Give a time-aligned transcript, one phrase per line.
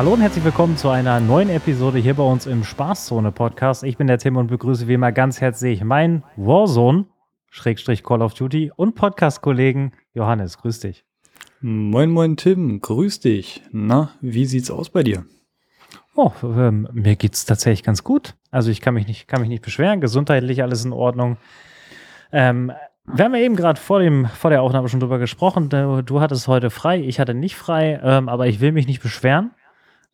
[0.00, 3.82] Hallo und herzlich willkommen zu einer neuen Episode hier bei uns im Spaßzone Podcast.
[3.82, 7.04] Ich bin der Tim und begrüße wie immer ganz herzlich meinen Warzone,
[7.50, 10.56] Schrägstrich Call of Duty und Podcast-Kollegen Johannes.
[10.56, 11.04] Grüß dich.
[11.60, 12.80] Moin, moin, Tim.
[12.80, 13.62] Grüß dich.
[13.72, 15.26] Na, wie sieht's aus bei dir?
[16.16, 18.36] Oh, ähm, mir geht's tatsächlich ganz gut.
[18.50, 20.00] Also ich kann mich nicht, kann mich nicht beschweren.
[20.00, 21.36] Gesundheitlich alles in Ordnung.
[22.32, 22.72] Ähm,
[23.04, 24.00] wir haben ja eben gerade vor,
[24.34, 25.68] vor der Aufnahme schon drüber gesprochen.
[25.68, 29.02] Du, du hattest heute frei, ich hatte nicht frei, ähm, aber ich will mich nicht
[29.02, 29.50] beschweren.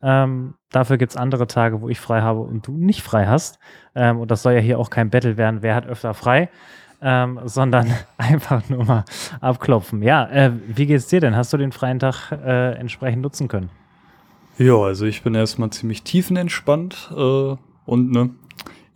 [0.01, 3.59] Ähm, dafür gibt es andere Tage, wo ich frei habe und du nicht frei hast.
[3.95, 6.49] Ähm, und das soll ja hier auch kein Battle werden, wer hat öfter frei,
[7.01, 9.05] ähm, sondern einfach nur mal
[9.41, 10.01] abklopfen.
[10.01, 11.35] Ja, äh, wie geht's dir denn?
[11.35, 13.69] Hast du den freien Tag äh, entsprechend nutzen können?
[14.57, 17.55] Ja, also ich bin erstmal ziemlich tiefenentspannt äh,
[17.85, 18.31] und ne,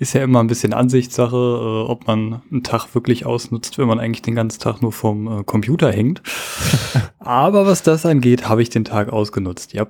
[0.02, 4.00] ist ja immer ein bisschen Ansichtssache, äh, ob man einen Tag wirklich ausnutzt, wenn man
[4.00, 6.24] eigentlich den ganzen Tag nur vom äh, Computer hängt.
[7.20, 9.86] Aber was das angeht, habe ich den Tag ausgenutzt, ja.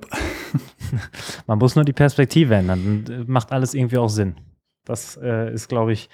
[1.46, 4.36] man muss nur die Perspektive ändern, dann macht alles irgendwie auch Sinn.
[4.84, 6.10] Das äh, ist, glaube ich,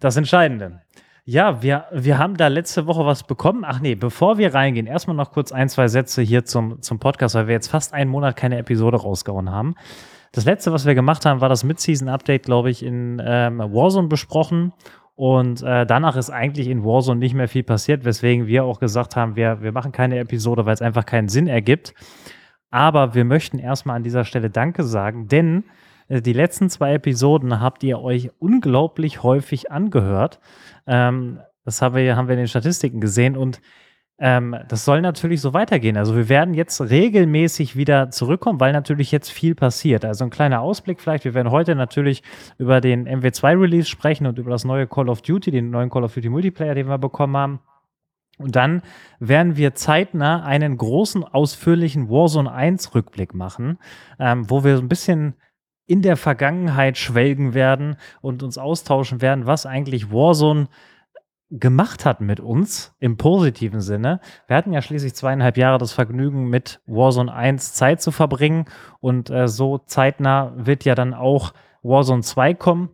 [0.00, 0.80] das Entscheidende.
[1.26, 3.62] Ja, wir, wir haben da letzte Woche was bekommen.
[3.66, 7.34] Ach nee, bevor wir reingehen, erstmal noch kurz ein, zwei Sätze hier zum, zum Podcast,
[7.34, 9.74] weil wir jetzt fast einen Monat keine Episode rausgehauen haben.
[10.32, 14.72] Das letzte, was wir gemacht haben, war das Mid-Season-Update, glaube ich, in ähm, Warzone besprochen.
[15.14, 19.16] Und äh, danach ist eigentlich in Warzone nicht mehr viel passiert, weswegen wir auch gesagt
[19.16, 21.94] haben, wir, wir machen keine Episode, weil es einfach keinen Sinn ergibt.
[22.70, 25.64] Aber wir möchten erstmal an dieser Stelle Danke sagen, denn
[26.08, 30.40] äh, die letzten zwei Episoden habt ihr euch unglaublich häufig angehört.
[30.86, 33.60] Ähm, das haben wir, haben wir in den Statistiken gesehen und
[34.20, 35.96] ähm, das soll natürlich so weitergehen.
[35.96, 40.04] Also wir werden jetzt regelmäßig wieder zurückkommen, weil natürlich jetzt viel passiert.
[40.04, 41.24] Also ein kleiner Ausblick vielleicht.
[41.24, 42.22] Wir werden heute natürlich
[42.58, 46.14] über den MW2-Release sprechen und über das neue Call of Duty, den neuen Call of
[46.14, 47.60] Duty Multiplayer, den wir bekommen haben.
[48.38, 48.82] Und dann
[49.20, 53.78] werden wir zeitnah einen großen, ausführlichen Warzone 1 Rückblick machen,
[54.18, 55.34] ähm, wo wir so ein bisschen
[55.86, 60.68] in der Vergangenheit schwelgen werden und uns austauschen werden, was eigentlich Warzone
[61.50, 64.20] gemacht hat mit uns im positiven Sinne.
[64.46, 68.66] Wir hatten ja schließlich zweieinhalb Jahre das Vergnügen, mit Warzone 1 Zeit zu verbringen
[69.00, 72.90] und äh, so zeitnah wird ja dann auch Warzone 2 kommen.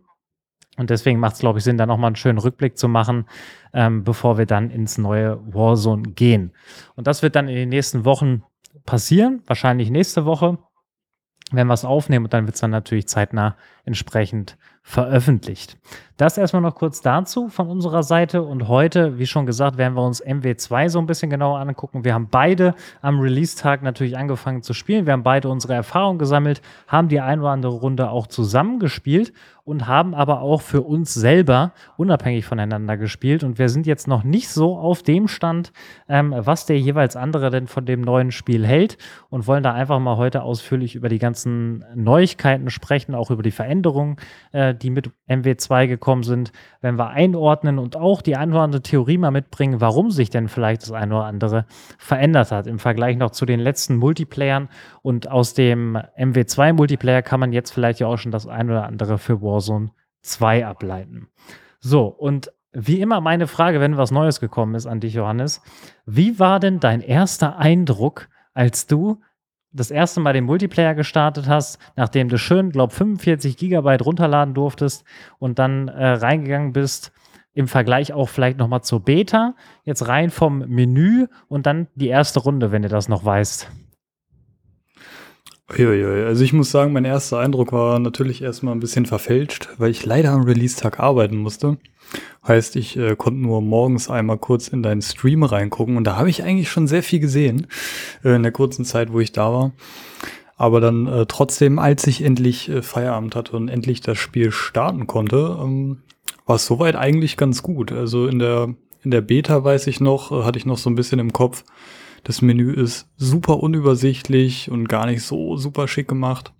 [0.77, 3.27] Und deswegen macht es, glaube ich, Sinn, da nochmal einen schönen Rückblick zu machen,
[3.73, 6.51] ähm, bevor wir dann ins neue Warzone gehen.
[6.95, 8.43] Und das wird dann in den nächsten Wochen
[8.85, 10.57] passieren, wahrscheinlich nächste Woche,
[11.51, 13.55] wenn wir es aufnehmen und dann wird es dann natürlich zeitnah
[13.85, 15.77] entsprechend veröffentlicht.
[16.17, 20.03] Das erstmal noch kurz dazu von unserer Seite und heute, wie schon gesagt, werden wir
[20.03, 22.05] uns MW2 so ein bisschen genauer angucken.
[22.05, 25.07] Wir haben beide am Release-Tag natürlich angefangen zu spielen.
[25.07, 29.33] Wir haben beide unsere Erfahrungen gesammelt, haben die ein oder andere Runde auch zusammengespielt
[29.65, 33.43] und haben aber auch für uns selber unabhängig voneinander gespielt.
[33.43, 35.73] Und wir sind jetzt noch nicht so auf dem Stand,
[36.07, 38.97] ähm, was der jeweils andere denn von dem neuen Spiel hält
[39.29, 43.51] und wollen da einfach mal heute ausführlich über die ganzen Neuigkeiten sprechen, auch über die
[43.51, 44.17] Veränderungen,
[44.51, 48.81] äh, die mit MW2 gekommen sind, wenn wir einordnen und auch die eine oder andere
[48.81, 51.65] Theorie mal mitbringen, warum sich denn vielleicht das eine oder andere
[51.97, 54.69] verändert hat im Vergleich noch zu den letzten Multiplayern.
[55.01, 58.85] Und aus dem MW2 Multiplayer kann man jetzt vielleicht ja auch schon das eine oder
[58.85, 59.91] andere für War Warzone
[60.21, 61.29] 2 ableiten.
[61.79, 65.61] So, und wie immer meine Frage, wenn was Neues gekommen ist an dich, Johannes.
[66.05, 69.21] Wie war denn dein erster Eindruck, als du
[69.75, 75.03] das erste Mal den Multiplayer gestartet hast, nachdem du schön, glaub 45 Gigabyte runterladen durftest
[75.37, 77.11] und dann äh, reingegangen bist,
[77.53, 82.41] im Vergleich auch vielleicht nochmal zur Beta, jetzt rein vom Menü und dann die erste
[82.41, 83.71] Runde, wenn du das noch weißt.
[85.71, 86.23] Uiuiui.
[86.25, 90.05] Also ich muss sagen, mein erster Eindruck war natürlich erstmal ein bisschen verfälscht, weil ich
[90.05, 91.77] leider am Release-Tag arbeiten musste.
[92.47, 96.29] Heißt, ich äh, konnte nur morgens einmal kurz in deinen Stream reingucken und da habe
[96.29, 97.65] ich eigentlich schon sehr viel gesehen
[98.23, 99.71] äh, in der kurzen Zeit, wo ich da war.
[100.55, 105.07] Aber dann äh, trotzdem, als ich endlich äh, Feierabend hatte und endlich das Spiel starten
[105.07, 106.03] konnte, ähm,
[106.45, 107.91] war es soweit eigentlich ganz gut.
[107.91, 110.95] Also in der, in der Beta weiß ich noch, äh, hatte ich noch so ein
[110.95, 111.63] bisschen im Kopf,
[112.25, 116.53] das Menü ist super unübersichtlich und gar nicht so super schick gemacht.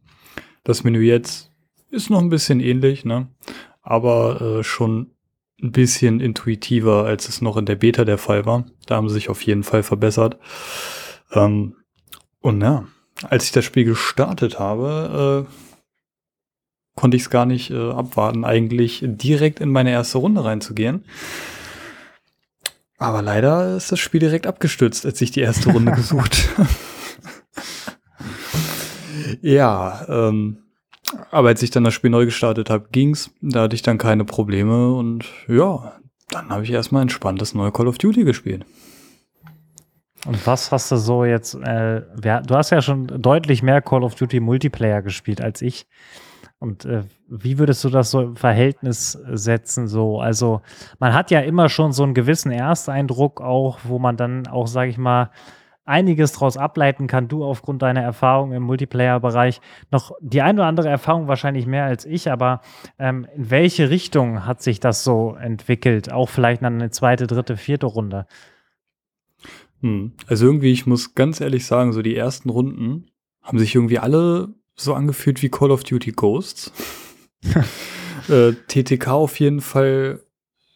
[0.63, 1.51] Das Menü jetzt
[1.89, 3.27] ist noch ein bisschen ähnlich, ne?
[3.81, 5.11] aber äh, schon
[5.61, 8.65] ein bisschen intuitiver, als es noch in der Beta der Fall war.
[8.85, 10.37] Da haben sie sich auf jeden Fall verbessert.
[11.31, 11.75] Ähm,
[12.41, 12.85] und ja,
[13.23, 19.03] als ich das Spiel gestartet habe, äh, konnte ich es gar nicht äh, abwarten, eigentlich
[19.03, 21.05] direkt in meine erste Runde reinzugehen.
[22.97, 26.69] Aber leider ist das Spiel direkt abgestürzt, als ich die erste Runde gesucht habe.
[29.41, 30.57] ja, ähm,
[31.31, 33.31] aber als ich dann das Spiel neu gestartet habe, ging's.
[33.41, 35.93] Da hatte ich dann keine Probleme und ja,
[36.29, 38.65] dann habe ich erstmal entspannt das neue Call of Duty gespielt.
[40.25, 44.15] Und was hast du so jetzt, äh, du hast ja schon deutlich mehr Call of
[44.15, 45.85] Duty Multiplayer gespielt als ich.
[46.65, 49.87] Und äh, wie würdest du das so im Verhältnis setzen?
[49.87, 50.61] So, also
[50.97, 54.89] man hat ja immer schon so einen gewissen Ersteindruck auch, wo man dann auch, sage
[54.89, 55.29] ich mal,
[55.85, 57.27] einiges daraus ableiten kann.
[57.27, 62.03] Du aufgrund deiner Erfahrung im Multiplayer-Bereich noch die eine oder andere Erfahrung wahrscheinlich mehr als
[62.03, 62.61] ich, aber
[62.97, 66.11] ähm, in welche Richtung hat sich das so entwickelt?
[66.11, 68.25] Auch vielleicht dann eine zweite, dritte, vierte Runde?
[69.81, 70.13] Hm.
[70.25, 73.11] Also irgendwie, ich muss ganz ehrlich sagen, so die ersten Runden
[73.43, 76.71] haben sich irgendwie alle so angefühlt wie Call of Duty Ghosts.
[78.29, 80.21] äh, TTK auf jeden Fall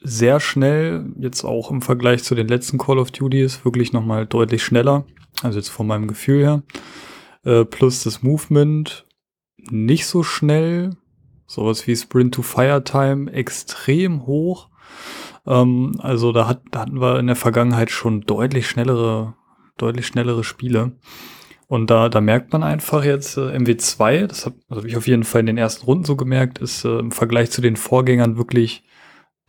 [0.02, 4.64] sehr schnell, jetzt auch im Vergleich zu den letzten Call of Duties, wirklich nochmal deutlich
[4.64, 5.06] schneller.
[5.44, 6.64] Also jetzt von meinem Gefühl her.
[7.44, 9.06] Äh, plus das Movement
[9.70, 10.96] nicht so schnell.
[11.48, 14.70] Sowas wie Sprint to Fire Time extrem hoch.
[15.46, 19.36] Ähm, also da, hat, da hatten wir in der Vergangenheit schon deutlich schnellere,
[19.78, 20.94] deutlich schnellere Spiele.
[21.70, 25.24] Und da, da merkt man einfach jetzt äh, MW2, das habe hab ich auf jeden
[25.24, 28.84] Fall in den ersten Runden so gemerkt, ist äh, im Vergleich zu den Vorgängern wirklich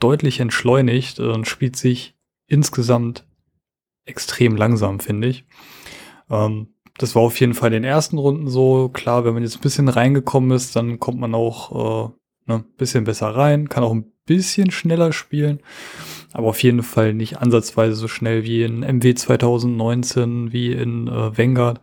[0.00, 2.14] deutlich entschleunigt äh, und spielt sich
[2.46, 3.26] insgesamt
[4.04, 5.46] extrem langsam, finde ich.
[6.28, 8.90] Ähm, das war auf jeden Fall in den ersten Runden so.
[8.90, 13.04] Klar, wenn man jetzt ein bisschen reingekommen ist, dann kommt man auch äh, ne, bisschen
[13.04, 15.58] besser rein, kann auch ein bisschen schneller spielen,
[16.32, 21.36] aber auf jeden Fall nicht ansatzweise so schnell wie in MW 2019, wie in äh,
[21.36, 21.80] Vanguard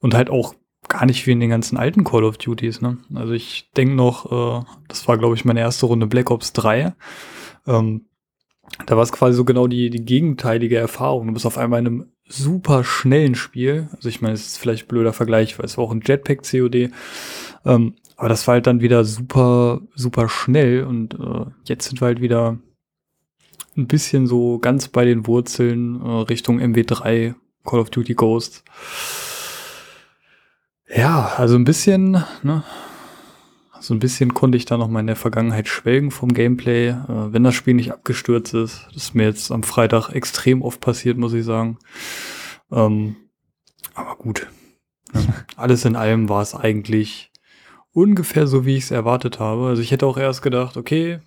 [0.00, 0.54] und halt auch
[0.86, 2.82] gar nicht wie in den ganzen alten Call of Duties.
[2.82, 2.98] Ne?
[3.14, 6.94] Also ich denke noch, äh, das war glaube ich meine erste Runde Black Ops 3.
[7.66, 8.04] Ähm,
[8.84, 11.28] da war es quasi so genau die, die gegenteilige Erfahrung.
[11.28, 13.88] Du bist auf einmal in einem super schnellen Spiel.
[13.96, 16.90] Also ich meine, es ist vielleicht ein blöder Vergleich, weil es war auch ein Jetpack-COD.
[17.64, 22.06] Ähm, aber das war halt dann wieder super, super schnell und äh, jetzt sind wir
[22.06, 22.58] halt wieder
[23.76, 28.64] ein bisschen so ganz bei den Wurzeln äh, Richtung MW3, Call of Duty Ghost.
[30.88, 32.64] Ja, also ein bisschen, ne,
[33.78, 37.32] so ein bisschen konnte ich da noch mal in der Vergangenheit schwelgen vom Gameplay, äh,
[37.32, 38.84] wenn das Spiel nicht abgestürzt ist.
[38.88, 41.78] Das ist mir jetzt am Freitag extrem oft passiert, muss ich sagen.
[42.72, 43.14] Ähm,
[43.94, 44.48] aber gut.
[45.12, 45.22] Ne,
[45.56, 47.27] alles in allem war es eigentlich
[47.92, 49.66] ungefähr so, wie ich es erwartet habe.
[49.66, 51.20] Also ich hätte auch erst gedacht, okay,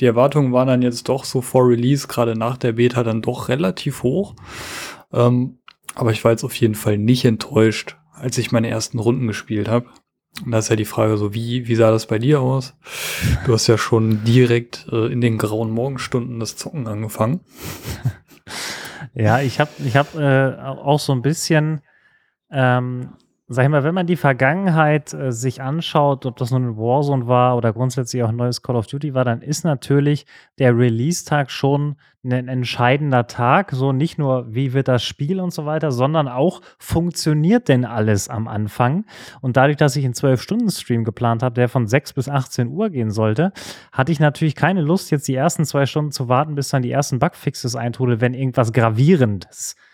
[0.00, 3.48] die Erwartungen waren dann jetzt doch so vor Release, gerade nach der Beta, dann doch
[3.48, 4.34] relativ hoch.
[5.12, 5.58] Ähm,
[5.94, 9.68] aber ich war jetzt auf jeden Fall nicht enttäuscht, als ich meine ersten Runden gespielt
[9.68, 9.86] habe.
[10.44, 12.74] Und da ist ja die Frage so, wie, wie sah das bei dir aus?
[13.44, 17.40] Du hast ja schon direkt äh, in den grauen Morgenstunden das Zocken angefangen.
[19.14, 21.80] Ja, ich habe ich hab, äh, auch so ein bisschen
[22.50, 23.10] ähm,
[23.52, 27.56] sag ich mal, wenn man die Vergangenheit äh, sich anschaut, ob das nun Warzone war
[27.56, 30.24] oder grundsätzlich auch ein neues Call of Duty war, dann ist natürlich
[30.60, 33.72] der Release-Tag schon ein entscheidender Tag.
[33.72, 38.28] So nicht nur, wie wird das Spiel und so weiter, sondern auch, funktioniert denn alles
[38.28, 39.04] am Anfang?
[39.40, 43.10] Und dadurch, dass ich einen 12-Stunden-Stream geplant habe, der von 6 bis 18 Uhr gehen
[43.10, 43.52] sollte,
[43.90, 46.92] hatte ich natürlich keine Lust, jetzt die ersten zwei Stunden zu warten, bis dann die
[46.92, 49.89] ersten Bugfixes eintrudeln, wenn irgendwas Gravierendes äh,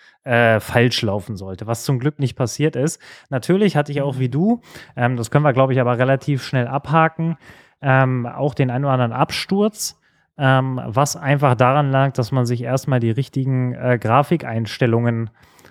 [0.60, 3.00] falsch laufen sollte, was zum Glück nicht passiert ist.
[3.30, 4.60] Natürlich hatte ich auch wie du,
[4.96, 7.36] ähm, das können wir, glaube ich, aber relativ schnell abhaken,
[7.80, 10.00] ähm, auch den einen oder anderen Absturz.
[10.38, 15.30] Ähm, was einfach daran lag, dass man sich erstmal die richtigen äh, Grafikeinstellungen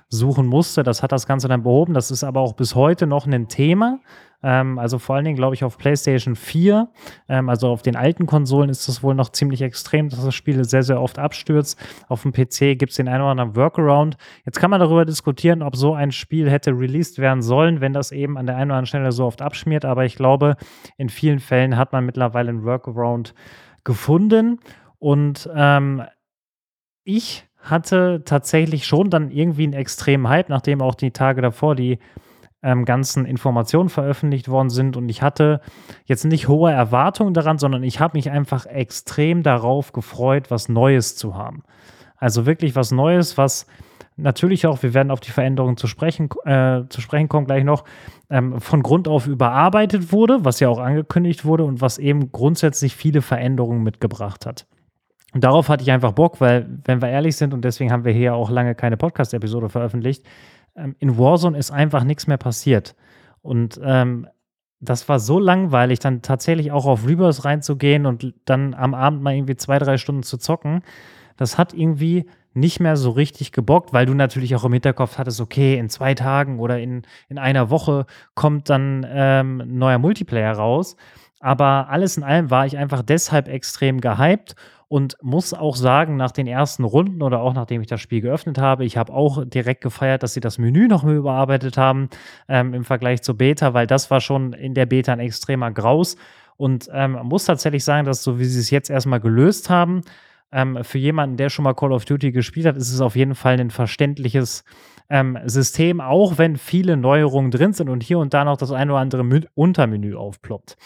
[0.09, 0.83] suchen musste.
[0.83, 1.93] Das hat das Ganze dann behoben.
[1.93, 3.99] Das ist aber auch bis heute noch ein Thema.
[4.45, 6.87] Ähm, also vor allen Dingen, glaube ich, auf PlayStation 4,
[7.29, 10.63] ähm, also auf den alten Konsolen ist das wohl noch ziemlich extrem, dass das Spiel
[10.65, 11.79] sehr, sehr oft abstürzt.
[12.07, 14.17] Auf dem PC gibt es den einen oder anderen Workaround.
[14.45, 18.11] Jetzt kann man darüber diskutieren, ob so ein Spiel hätte released werden sollen, wenn das
[18.11, 19.83] eben an der einen oder anderen Stelle so oft abschmiert.
[19.83, 20.57] Aber ich glaube,
[20.97, 23.33] in vielen Fällen hat man mittlerweile einen Workaround
[23.83, 24.59] gefunden.
[24.99, 26.03] Und ähm,
[27.03, 31.99] ich hatte tatsächlich schon dann irgendwie einen extremen Hype, nachdem auch die Tage davor die
[32.63, 34.97] ähm, ganzen Informationen veröffentlicht worden sind.
[34.97, 35.61] Und ich hatte
[36.05, 41.15] jetzt nicht hohe Erwartungen daran, sondern ich habe mich einfach extrem darauf gefreut, was Neues
[41.15, 41.63] zu haben.
[42.17, 43.67] Also wirklich was Neues, was
[44.17, 47.83] natürlich auch, wir werden auf die Veränderungen zu sprechen, äh, zu sprechen kommen gleich noch,
[48.29, 52.95] ähm, von Grund auf überarbeitet wurde, was ja auch angekündigt wurde und was eben grundsätzlich
[52.95, 54.65] viele Veränderungen mitgebracht hat.
[55.35, 58.13] Und darauf hatte ich einfach Bock, weil, wenn wir ehrlich sind, und deswegen haben wir
[58.13, 60.25] hier auch lange keine Podcast-Episode veröffentlicht,
[60.77, 62.95] ähm, in Warzone ist einfach nichts mehr passiert.
[63.41, 64.29] Und ähm,
[64.79, 69.35] das war so langweilig, dann tatsächlich auch auf Rebirth reinzugehen und dann am Abend mal
[69.35, 70.83] irgendwie zwei, drei Stunden zu zocken.
[71.35, 75.41] Das hat irgendwie nicht mehr so richtig gebockt, weil du natürlich auch im Hinterkopf hattest,
[75.41, 80.95] okay, in zwei Tagen oder in, in einer Woche kommt dann ähm, neuer Multiplayer raus.
[81.41, 84.55] Aber alles in allem war ich einfach deshalb extrem gehypt
[84.87, 88.57] und muss auch sagen, nach den ersten Runden oder auch nachdem ich das Spiel geöffnet
[88.57, 92.09] habe, ich habe auch direkt gefeiert, dass sie das Menü noch mehr überarbeitet haben
[92.47, 96.17] ähm, im Vergleich zur Beta, weil das war schon in der Beta ein extremer Graus.
[96.57, 100.01] Und ähm, muss tatsächlich sagen, dass so wie sie es jetzt erstmal gelöst haben,
[100.51, 103.35] ähm, für jemanden, der schon mal Call of Duty gespielt hat, ist es auf jeden
[103.35, 104.63] Fall ein verständliches
[105.09, 108.89] ähm, System, auch wenn viele Neuerungen drin sind und hier und da noch das ein
[108.89, 110.77] oder andere Mü Untermenü aufploppt.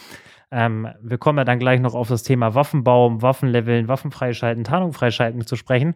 [0.52, 4.94] Ähm, wir kommen ja dann gleich noch auf das Thema Waffenbaum, Waffenleveln, Waffen freischalten, Tarnung
[4.94, 5.94] freischalten zu sprechen,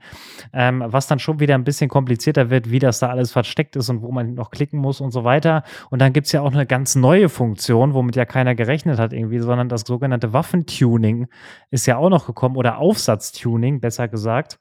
[0.54, 3.90] ähm, was dann schon wieder ein bisschen komplizierter wird, wie das da alles versteckt ist
[3.90, 5.64] und wo man noch klicken muss und so weiter.
[5.90, 9.12] Und dann gibt es ja auch eine ganz neue Funktion, womit ja keiner gerechnet hat
[9.12, 11.28] irgendwie, sondern das sogenannte Waffentuning
[11.72, 14.60] ist ja auch noch gekommen oder Aufsatztuning, besser gesagt.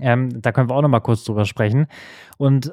[0.00, 1.86] Ähm, da können wir auch noch mal kurz drüber sprechen.
[2.38, 2.72] Und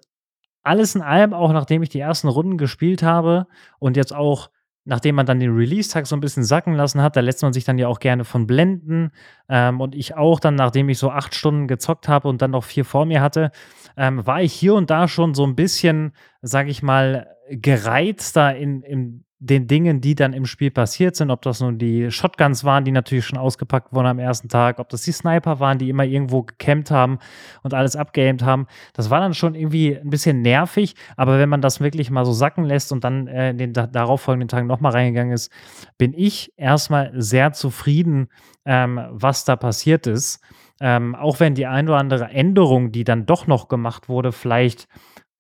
[0.64, 3.48] alles in allem, auch nachdem ich die ersten Runden gespielt habe
[3.80, 4.50] und jetzt auch
[4.86, 7.66] nachdem man dann den Release-Tag so ein bisschen sacken lassen hat, da lässt man sich
[7.66, 9.12] dann ja auch gerne von blenden.
[9.48, 12.64] Ähm, und ich auch dann, nachdem ich so acht Stunden gezockt habe und dann noch
[12.64, 13.52] vier vor mir hatte,
[13.98, 18.82] ähm, war ich hier und da schon so ein bisschen, sag ich mal, gereizter in,
[18.82, 22.86] in den Dingen, die dann im Spiel passiert sind, ob das nun die Shotguns waren,
[22.86, 26.06] die natürlich schon ausgepackt wurden am ersten Tag, ob das die Sniper waren, die immer
[26.06, 27.18] irgendwo gecampt haben
[27.64, 28.68] und alles abgeaimt haben.
[28.94, 32.34] Das war dann schon irgendwie ein bisschen nervig, aber wenn man das wirklich mal so
[32.34, 35.52] sacken lässt und dann äh, in den da darauffolgenden Tagen nochmal reingegangen ist,
[35.98, 38.28] bin ich erstmal sehr zufrieden,
[38.66, 40.40] ähm, was da passiert ist.
[40.80, 44.88] Ähm, auch wenn die ein oder andere Änderung, die dann doch noch gemacht wurde, vielleicht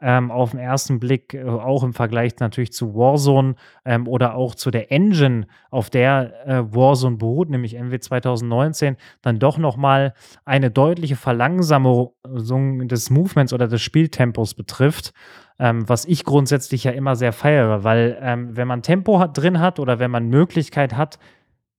[0.02, 3.56] ähm, auf den ersten Blick, äh, auch im Vergleich natürlich zu Warzone
[3.86, 9.40] ähm, oder auch zu der Engine, auf der äh, Warzone beruht, nämlich MW 2019, dann
[9.40, 15.14] doch nochmal eine deutliche Verlangsamung des Movements oder des Spieltempos betrifft.
[15.60, 19.60] Ähm, was ich grundsätzlich ja immer sehr feiere, weil ähm, wenn man Tempo hat, drin
[19.60, 21.20] hat oder wenn man Möglichkeit hat,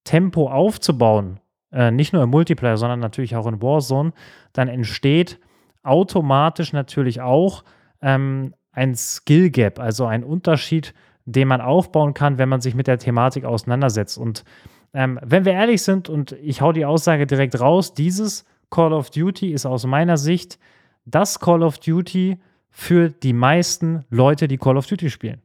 [0.04, 1.40] Tempo aufzubauen,
[1.72, 4.12] äh, nicht nur im Multiplayer, sondern natürlich auch in Warzone,
[4.52, 5.40] dann entsteht
[5.82, 7.64] automatisch natürlich auch
[8.02, 10.94] ähm, ein Skill Gap, also ein Unterschied,
[11.24, 14.18] den man aufbauen kann, wenn man sich mit der Thematik auseinandersetzt.
[14.18, 14.44] Und
[14.92, 19.10] ähm, wenn wir ehrlich sind, und ich hau die Aussage direkt raus, dieses Call of
[19.10, 20.58] Duty ist aus meiner Sicht
[21.04, 22.38] das Call of Duty
[22.70, 25.42] für die meisten Leute, die Call of Duty spielen.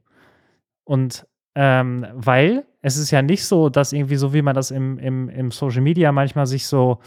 [0.83, 4.97] Und ähm, weil es ist ja nicht so, dass irgendwie so, wie man das im,
[4.99, 6.99] im, im Social Media manchmal sich so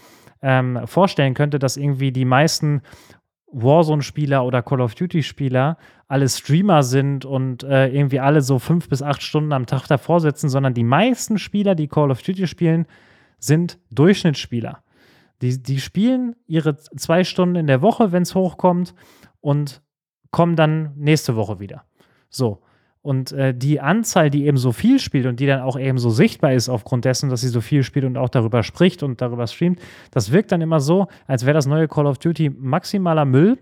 [0.42, 2.83] ähm, vorstellen könnte, dass irgendwie die meisten
[3.52, 5.76] Warzone-Spieler oder Call of Duty-Spieler
[6.09, 10.21] alle Streamer sind und äh, irgendwie alle so fünf bis acht Stunden am Tag davor
[10.21, 12.87] sitzen, sondern die meisten Spieler, die Call of Duty spielen,
[13.38, 14.83] sind Durchschnittsspieler.
[15.40, 18.95] Die, die spielen ihre zwei Stunden in der Woche, wenn es hochkommt,
[19.40, 19.83] und
[20.30, 21.85] kommen dann nächste Woche wieder.
[22.28, 22.62] So.
[23.02, 26.11] Und äh, die Anzahl, die eben so viel spielt und die dann auch eben so
[26.11, 29.47] sichtbar ist aufgrund dessen, dass sie so viel spielt und auch darüber spricht und darüber
[29.47, 29.80] streamt,
[30.11, 33.59] das wirkt dann immer so, als wäre das neue Call of Duty maximaler Müll,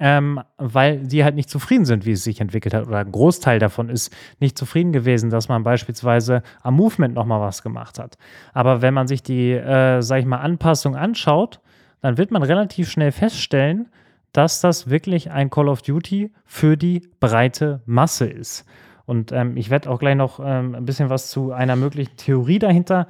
[0.00, 2.88] ähm, weil die halt nicht zufrieden sind, wie es sich entwickelt hat.
[2.88, 7.62] Oder ein Großteil davon ist nicht zufrieden gewesen, dass man beispielsweise am Movement nochmal was
[7.62, 8.18] gemacht hat.
[8.52, 11.60] Aber wenn man sich die, äh, sag ich mal, Anpassung anschaut,
[12.00, 13.88] dann wird man relativ schnell feststellen,
[14.34, 18.66] dass das wirklich ein Call of Duty für die breite Masse ist.
[19.06, 22.58] Und ähm, ich werde auch gleich noch ähm, ein bisschen was zu einer möglichen Theorie
[22.58, 23.06] dahinter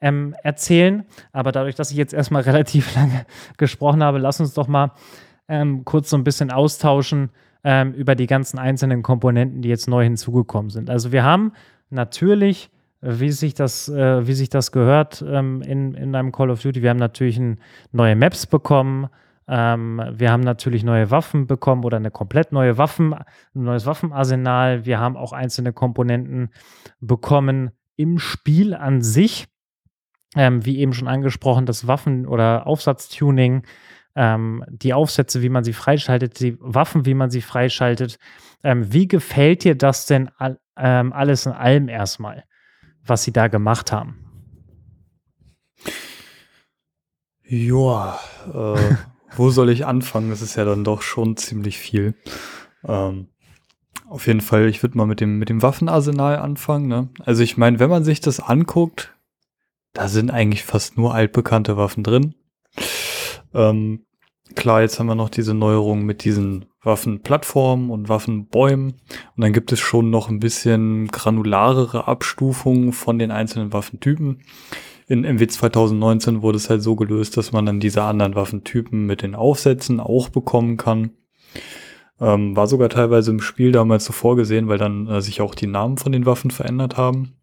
[0.00, 1.04] ähm, erzählen.
[1.32, 3.24] Aber dadurch, dass ich jetzt erstmal relativ lange
[3.56, 4.90] gesprochen habe, lass uns doch mal
[5.48, 7.30] ähm, kurz so ein bisschen austauschen
[7.62, 10.90] ähm, über die ganzen einzelnen Komponenten, die jetzt neu hinzugekommen sind.
[10.90, 11.52] Also wir haben
[11.88, 12.70] natürlich
[13.06, 16.80] wie sich das, äh, wie sich das gehört ähm, in, in einem Call of Duty.
[16.80, 17.38] Wir haben natürlich
[17.92, 19.08] neue Maps bekommen,
[19.46, 24.86] ähm, wir haben natürlich neue Waffen bekommen oder eine komplett neue Waffen, ein neues Waffenarsenal.
[24.86, 26.50] Wir haben auch einzelne Komponenten
[27.00, 29.46] bekommen im Spiel an sich.
[30.36, 33.62] Ähm, wie eben schon angesprochen, das Waffen- oder Aufsatztuning,
[34.16, 38.18] ähm, die Aufsätze, wie man sie freischaltet, die Waffen, wie man sie freischaltet.
[38.64, 42.44] Ähm, wie gefällt dir das denn all, ähm, alles in allem erstmal,
[43.04, 44.24] was sie da gemacht haben?
[47.44, 48.18] Ja,
[48.52, 48.94] äh,
[49.36, 50.30] wo soll ich anfangen?
[50.30, 52.14] Das ist ja dann doch schon ziemlich viel.
[52.86, 53.28] Ähm,
[54.08, 56.88] auf jeden Fall, ich würde mal mit dem, mit dem Waffenarsenal anfangen.
[56.88, 57.08] Ne?
[57.24, 59.14] Also ich meine, wenn man sich das anguckt,
[59.92, 62.34] da sind eigentlich fast nur altbekannte Waffen drin.
[63.54, 64.04] Ähm,
[64.54, 68.92] klar, jetzt haben wir noch diese Neuerung mit diesen Waffenplattformen und Waffenbäumen.
[69.36, 74.42] Und dann gibt es schon noch ein bisschen granularere Abstufungen von den einzelnen Waffentypen
[75.06, 79.22] in MW 2019 wurde es halt so gelöst, dass man dann diese anderen Waffentypen mit
[79.22, 81.10] den Aufsätzen auch bekommen kann.
[82.20, 85.66] Ähm, war sogar teilweise im Spiel damals so vorgesehen, weil dann äh, sich auch die
[85.66, 87.34] Namen von den Waffen verändert haben.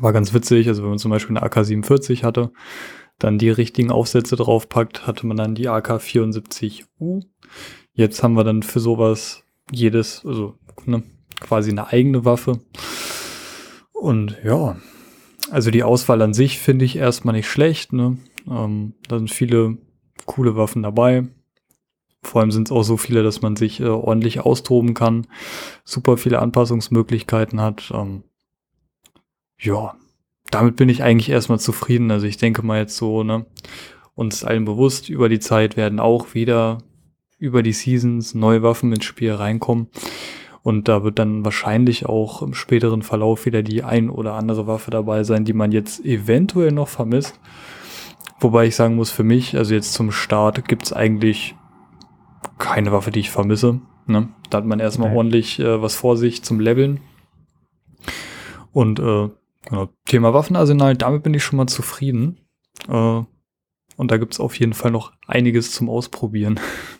[0.00, 2.52] War ganz witzig, also wenn man zum Beispiel eine AK-47 hatte,
[3.18, 7.24] dann die richtigen Aufsätze draufpackt, hatte man dann die AK-74U.
[7.94, 11.02] Jetzt haben wir dann für sowas jedes, also ne,
[11.40, 12.60] quasi eine eigene Waffe.
[13.92, 14.76] Und ja,
[15.50, 17.92] also die Auswahl an sich finde ich erstmal nicht schlecht.
[17.92, 18.18] Ne?
[18.48, 19.78] Ähm, da sind viele
[20.24, 21.26] coole Waffen dabei.
[22.22, 25.26] Vor allem sind es auch so viele, dass man sich äh, ordentlich austoben kann,
[25.84, 27.92] super viele Anpassungsmöglichkeiten hat.
[27.94, 28.24] Ähm,
[29.60, 29.94] ja,
[30.50, 32.10] damit bin ich eigentlich erstmal zufrieden.
[32.10, 33.46] Also ich denke mal jetzt so, ne,
[34.14, 36.78] uns allen bewusst, über die Zeit werden auch wieder
[37.38, 39.88] über die Seasons neue Waffen ins Spiel reinkommen.
[40.66, 44.90] Und da wird dann wahrscheinlich auch im späteren Verlauf wieder die ein oder andere Waffe
[44.90, 47.38] dabei sein, die man jetzt eventuell noch vermisst.
[48.40, 51.54] Wobei ich sagen muss, für mich, also jetzt zum Start, gibt's eigentlich
[52.58, 53.80] keine Waffe, die ich vermisse.
[54.06, 54.28] Ne?
[54.50, 55.18] Da hat man erstmal okay.
[55.18, 56.98] ordentlich äh, was vor sich zum Leveln.
[58.72, 59.28] Und äh,
[59.66, 62.38] genau, Thema Waffenarsenal, damit bin ich schon mal zufrieden.
[62.88, 63.22] Äh,
[63.96, 66.58] und da gibt's auf jeden Fall noch einiges zum Ausprobieren.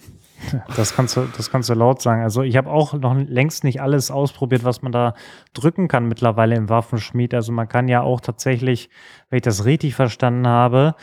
[0.77, 2.23] Das kannst du, das kannst du laut sagen.
[2.23, 5.15] Also ich habe auch noch längst nicht alles ausprobiert, was man da
[5.55, 7.35] drücken kann mittlerweile im Waffenschmied.
[7.35, 8.91] Also man kann ja auch tatsächlich,
[9.31, 10.95] wenn ich das richtig verstanden habe,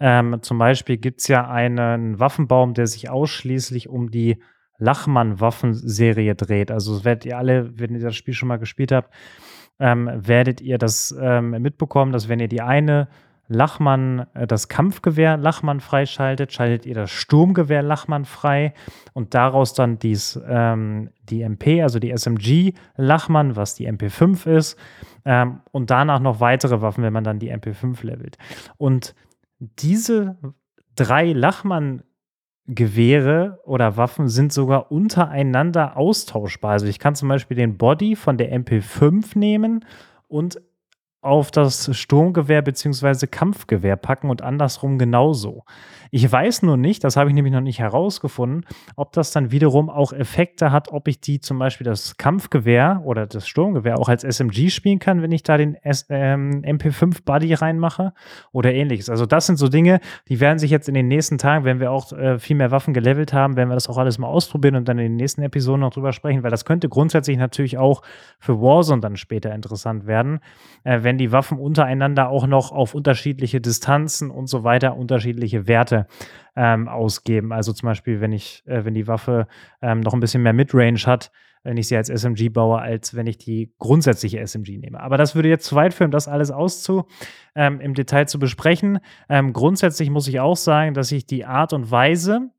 [0.00, 4.42] ähm, zum Beispiel gibt es ja einen Waffenbaum, der sich ausschließlich um die
[4.78, 6.70] Lachmann-Waffenserie dreht.
[6.70, 9.12] Also werdet ihr alle, wenn ihr das Spiel schon mal gespielt habt,
[9.78, 13.08] ähm, werdet ihr das ähm, mitbekommen, dass wenn ihr die eine
[13.50, 18.74] Lachmann äh, das Kampfgewehr Lachmann freischaltet, schaltet ihr das Sturmgewehr Lachmann frei
[19.12, 24.78] und daraus dann dies, ähm, die MP, also die SMG Lachmann, was die MP5 ist,
[25.24, 28.38] ähm, und danach noch weitere Waffen, wenn man dann die MP5 levelt.
[28.78, 29.16] Und
[29.58, 30.38] diese
[30.94, 32.04] drei Lachmann
[32.66, 36.72] Gewehre oder Waffen sind sogar untereinander austauschbar.
[36.72, 39.84] Also ich kann zum Beispiel den Body von der MP5 nehmen
[40.28, 40.60] und
[41.22, 43.26] auf das Sturmgewehr bzw.
[43.26, 45.64] Kampfgewehr packen und andersrum genauso.
[46.10, 48.64] Ich weiß nur nicht, das habe ich nämlich noch nicht herausgefunden,
[48.96, 53.26] ob das dann wiederum auch Effekte hat, ob ich die zum Beispiel das Kampfgewehr oder
[53.26, 57.54] das Sturmgewehr auch als SMG spielen kann, wenn ich da den S ähm, MP5 Buddy
[57.54, 58.12] reinmache
[58.50, 59.08] oder ähnliches.
[59.08, 61.92] Also das sind so Dinge, die werden sich jetzt in den nächsten Tagen, wenn wir
[61.92, 64.88] auch äh, viel mehr Waffen gelevelt haben, werden wir das auch alles mal ausprobieren und
[64.88, 68.02] dann in den nächsten Episoden noch drüber sprechen, weil das könnte grundsätzlich natürlich auch
[68.38, 70.40] für Warzone dann später interessant werden,
[70.82, 76.06] äh, wenn die Waffen untereinander auch noch auf unterschiedliche Distanzen und so weiter unterschiedliche Werte
[76.56, 77.52] ähm, ausgeben.
[77.52, 79.46] Also zum Beispiel, wenn ich, äh, wenn die Waffe
[79.82, 81.30] ähm, noch ein bisschen mehr Midrange hat,
[81.62, 85.00] wenn ich sie als SMG baue, als wenn ich die grundsätzliche SMG nehme.
[85.00, 87.04] Aber das würde jetzt zu weit führen, das alles auszu
[87.54, 89.00] ähm, im Detail zu besprechen.
[89.28, 92.50] Ähm, grundsätzlich muss ich auch sagen, dass ich die Art und Weise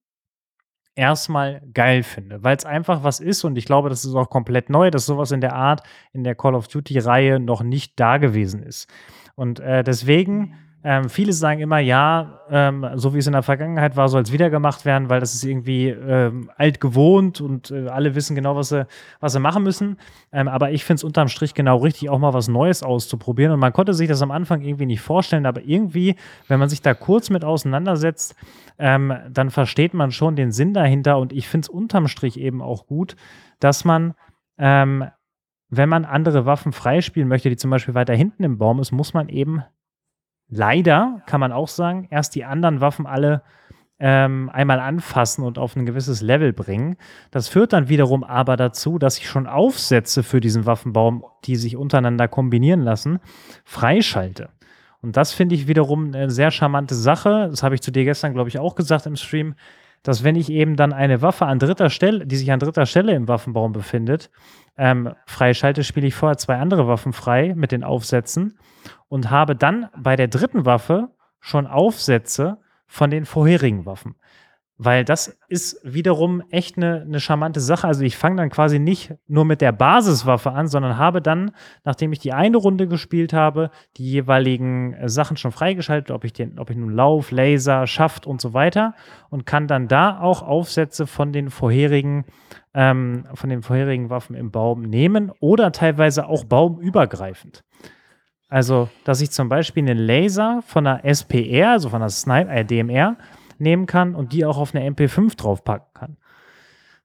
[0.95, 4.69] erstmal geil finde, weil es einfach was ist und ich glaube, das ist auch komplett
[4.69, 5.82] neu, dass sowas in der Art
[6.13, 8.89] in der Call of Duty-Reihe noch nicht da gewesen ist.
[9.36, 13.96] Und äh, deswegen ähm, viele sagen immer, ja, ähm, so wie es in der Vergangenheit
[13.96, 17.88] war, soll es wieder gemacht werden, weil das ist irgendwie ähm, alt gewohnt und äh,
[17.88, 18.88] alle wissen genau, was sie,
[19.20, 19.98] was sie machen müssen.
[20.32, 23.54] Ähm, aber ich finde es unterm Strich genau richtig, auch mal was Neues auszuprobieren.
[23.54, 26.15] Und man konnte sich das am Anfang irgendwie nicht vorstellen, aber irgendwie,
[26.48, 28.36] wenn man sich da kurz mit auseinandersetzt,
[28.80, 31.20] ähm, dann versteht man schon den Sinn dahinter.
[31.20, 33.15] Und ich finde es unterm Strich eben auch gut,
[33.60, 34.15] dass man
[34.58, 35.06] ähm,
[35.72, 39.13] wenn man andere Waffen freispielen möchte, die zum Beispiel weiter hinten im Baum ist, muss
[39.13, 39.63] man eben
[40.52, 43.42] leider, kann man auch sagen, erst die anderen Waffen alle
[44.00, 46.98] ähm, einmal anfassen und auf ein gewisses Level bringen.
[47.30, 51.78] Das führt dann wiederum aber dazu, dass ich schon Aufsätze für diesen Waffenbaum, die sich
[51.78, 53.20] untereinander kombinieren lassen,
[53.64, 54.50] freischalte.
[55.02, 57.48] Und das finde ich wiederum eine sehr charmante Sache.
[57.50, 59.56] Das habe ich zu dir gestern, glaube ich, auch gesagt im Stream,
[60.04, 63.14] dass wenn ich eben dann eine Waffe an dritter Stelle, die sich an dritter Stelle
[63.14, 64.32] im Waffenbaum befindet,
[64.78, 68.58] ähm, freischalte, spiele ich vorher zwei andere Waffen frei mit den Aufsätzen
[69.12, 71.10] und habe dann bei der dritten Waffe
[71.41, 74.15] schon Aufsätze von den vorherigen Waffen.
[74.78, 77.88] Weil das ist wiederum echt eine, eine charmante Sache.
[77.88, 81.52] Also ich fange dann quasi nicht nur mit der Basiswaffe an, sondern habe dann,
[81.84, 86.32] nachdem ich die eine Runde gespielt habe, die jeweiligen äh, Sachen schon freigeschaltet, ob ich,
[86.32, 88.95] den, ob ich nun Lauf, Laser, Schaft und so weiter
[89.30, 92.24] und kann dann da auch Aufsätze von den vorherigen,
[92.74, 97.65] ähm, von den vorherigen Waffen im Baum nehmen oder teilweise auch baumübergreifend.
[98.52, 102.66] Also, dass ich zum Beispiel einen Laser von einer SPR, also von einer Sniper, äh,
[102.66, 103.16] DMR,
[103.60, 106.18] nehmen kann und die auch auf eine MP5 draufpacken kann.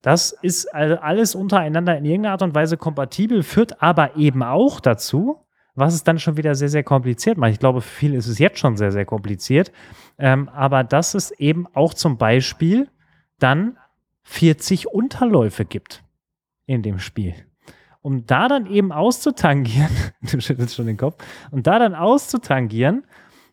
[0.03, 4.81] Das ist also alles untereinander in irgendeiner Art und Weise kompatibel, führt aber eben auch
[4.81, 5.39] dazu,
[5.77, 7.53] was es dann schon wieder sehr, sehr kompliziert macht.
[7.53, 9.71] Ich glaube, für viele ist es jetzt schon sehr, sehr kompliziert.
[10.19, 12.89] Ähm, aber dass es eben auch zum Beispiel
[13.39, 13.79] dann
[14.25, 16.03] 40 Unterläufe gibt
[16.67, 17.46] in dem Spiel.
[18.07, 19.90] Um da dann eben auszutangieren,
[20.31, 21.16] du schüttelst schon den Kopf,
[21.51, 23.05] um da dann auszutangieren,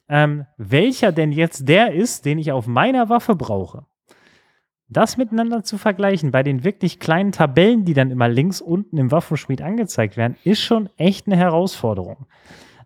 [0.08, 3.88] ähm, welcher denn jetzt der ist, den ich auf meiner Waffe brauche.
[4.88, 9.10] Das miteinander zu vergleichen, bei den wirklich kleinen Tabellen, die dann immer links unten im
[9.10, 12.28] Waffenschmied angezeigt werden, ist schon echt eine Herausforderung.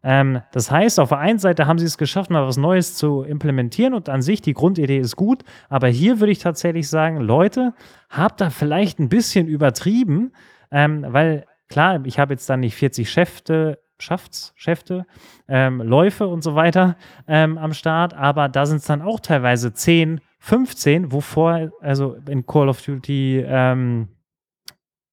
[0.04, 3.24] Ähm, das heißt, auf der einen Seite haben sie es geschafft, mal was Neues zu
[3.24, 7.74] implementieren und an sich die Grundidee ist gut, aber hier würde ich tatsächlich sagen, Leute,
[8.10, 10.32] habt da vielleicht ein bisschen übertrieben,
[10.72, 15.06] ähm, weil klar, ich habe jetzt dann nicht 40 Schäfte, Schafts, Schäfte,
[15.48, 19.74] ähm, Läufe und so weiter ähm, am Start, aber da sind es dann auch teilweise
[19.74, 24.10] 10, 15, wovor, also in Call of Duty ähm,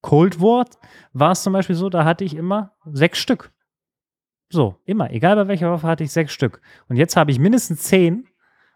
[0.05, 0.67] Cold War
[1.13, 3.51] war es zum Beispiel so, da hatte ich immer sechs Stück.
[4.51, 5.09] So, immer.
[5.09, 6.61] Egal bei welcher Waffe hatte ich sechs Stück.
[6.87, 8.27] Und jetzt habe ich mindestens zehn.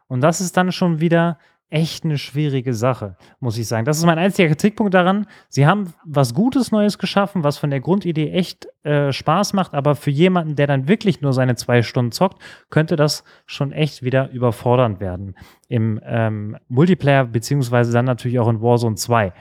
[0.08, 1.38] Und das ist dann schon wieder
[1.70, 3.86] echt eine schwierige Sache, muss ich sagen.
[3.86, 5.28] Das ist mein einziger Kritikpunkt daran.
[5.50, 9.96] Sie haben was Gutes Neues geschaffen, was von der Grundidee echt äh, Spaß macht, aber
[9.96, 14.32] für jemanden, der dann wirklich nur seine zwei Stunden zockt, könnte das schon echt wieder
[14.32, 15.36] überfordernd werden
[15.68, 19.32] im ähm, Multiplayer, beziehungsweise dann natürlich auch in Warzone 2.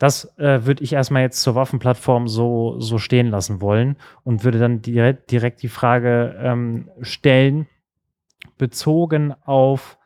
[0.00, 4.58] Das äh, würde ich erstmal jetzt zur Waffenplattform so, so stehen lassen wollen und würde
[4.58, 7.66] dann direkt, direkt die Frage ähm, stellen,
[8.56, 9.98] bezogen auf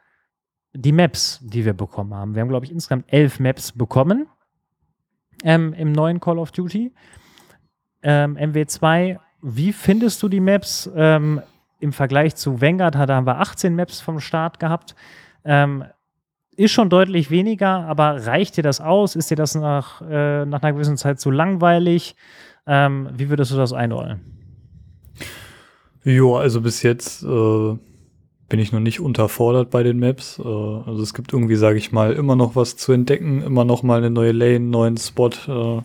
[0.74, 2.34] die Maps, die wir bekommen haben.
[2.34, 4.26] Wir haben, glaube ich, insgesamt elf Maps bekommen
[5.44, 6.92] ähm, im neuen Call of Duty.
[8.02, 11.40] Ähm, MW2, wie findest du die Maps ähm,
[11.80, 12.94] im Vergleich zu Vanguard?
[12.94, 14.94] Da haben wir 18 Maps vom Start gehabt.
[15.44, 15.84] Ähm,
[16.56, 19.16] ist schon deutlich weniger, aber reicht dir das aus?
[19.16, 22.16] Ist dir das nach, äh, nach einer gewissen Zeit zu langweilig?
[22.66, 24.20] Ähm, wie würdest du das einordnen?
[26.04, 27.78] Jo, also bis jetzt äh,
[28.54, 30.38] bin ich noch nicht unterfordert bei den Maps.
[30.38, 33.82] Äh, also es gibt irgendwie, sage ich mal, immer noch was zu entdecken, immer noch
[33.82, 35.82] mal eine neue Lane, einen neuen Spot äh,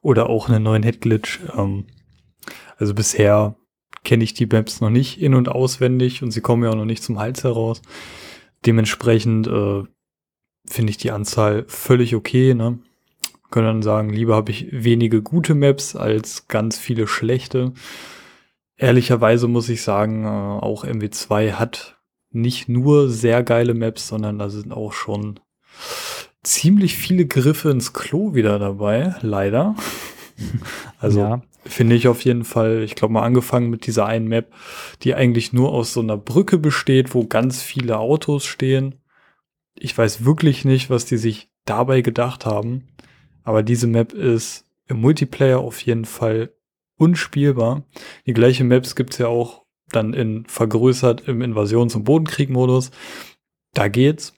[0.00, 1.40] oder auch einen neuen Headglitch.
[1.58, 1.86] Ähm,
[2.76, 3.56] also bisher
[4.04, 6.84] kenne ich die Maps noch nicht in- und auswendig und sie kommen ja auch noch
[6.84, 7.82] nicht zum Hals heraus.
[8.64, 9.82] Dementsprechend äh,
[10.66, 12.54] finde ich die Anzahl völlig okay.
[12.54, 12.78] Ne?
[13.50, 17.72] Können dann sagen, lieber habe ich wenige gute Maps als ganz viele schlechte.
[18.76, 21.93] Ehrlicherweise muss ich sagen, äh, auch MW2 hat
[22.34, 25.40] nicht nur sehr geile Maps, sondern da sind auch schon
[26.42, 29.74] ziemlich viele Griffe ins Klo wieder dabei, leider.
[30.98, 31.42] Also ja.
[31.64, 34.52] finde ich auf jeden Fall, ich glaube mal angefangen mit dieser einen Map,
[35.02, 38.96] die eigentlich nur aus so einer Brücke besteht, wo ganz viele Autos stehen
[39.74, 42.88] ich weiß wirklich nicht, was die sich dabei gedacht haben.
[43.42, 46.52] Aber diese Map ist im Multiplayer auf jeden Fall
[46.96, 47.84] unspielbar.
[48.26, 52.90] Die gleiche Maps gibt's ja auch dann in vergrößert im Invasions- und Bodenkrieg-Modus.
[53.72, 54.34] Da geht's.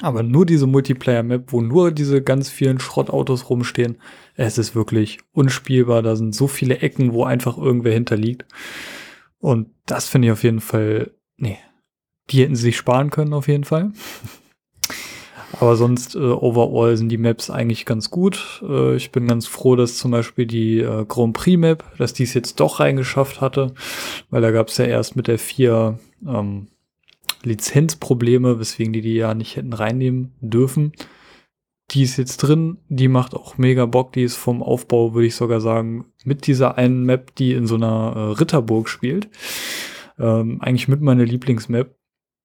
[0.00, 3.98] Aber nur diese Multiplayer-Map, wo nur diese ganz vielen Schrottautos rumstehen,
[4.34, 6.02] es ist wirklich unspielbar.
[6.02, 8.46] Da sind so viele Ecken, wo einfach irgendwer hinterliegt.
[9.38, 11.58] Und das finde ich auf jeden Fall, nee,
[12.30, 13.92] die hätten sie sich sparen können, auf jeden Fall.
[15.60, 18.62] Aber sonst, äh, overall sind die Maps eigentlich ganz gut.
[18.68, 22.24] Äh, ich bin ganz froh, dass zum Beispiel die äh, Grand Prix Map, dass die
[22.24, 23.72] es jetzt doch reingeschafft hatte,
[24.30, 26.68] weil da gab es ja erst mit der 4 ähm,
[27.42, 30.92] Lizenzprobleme, weswegen die die ja nicht hätten reinnehmen dürfen.
[31.92, 35.36] Die ist jetzt drin, die macht auch mega Bock, die ist vom Aufbau, würde ich
[35.36, 39.28] sogar sagen, mit dieser einen Map, die in so einer äh, Ritterburg spielt.
[40.18, 41.94] Ähm, eigentlich mit meiner Lieblingsmap.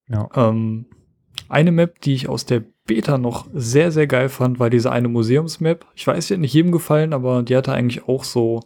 [0.08, 0.30] Ja.
[0.36, 0.86] Ähm,
[1.52, 5.08] eine Map, die ich aus der Beta noch sehr, sehr geil fand, war diese eine
[5.08, 5.86] Museumsmap.
[5.96, 8.62] Ich weiß, die hat nicht jedem gefallen, aber die hatte eigentlich auch so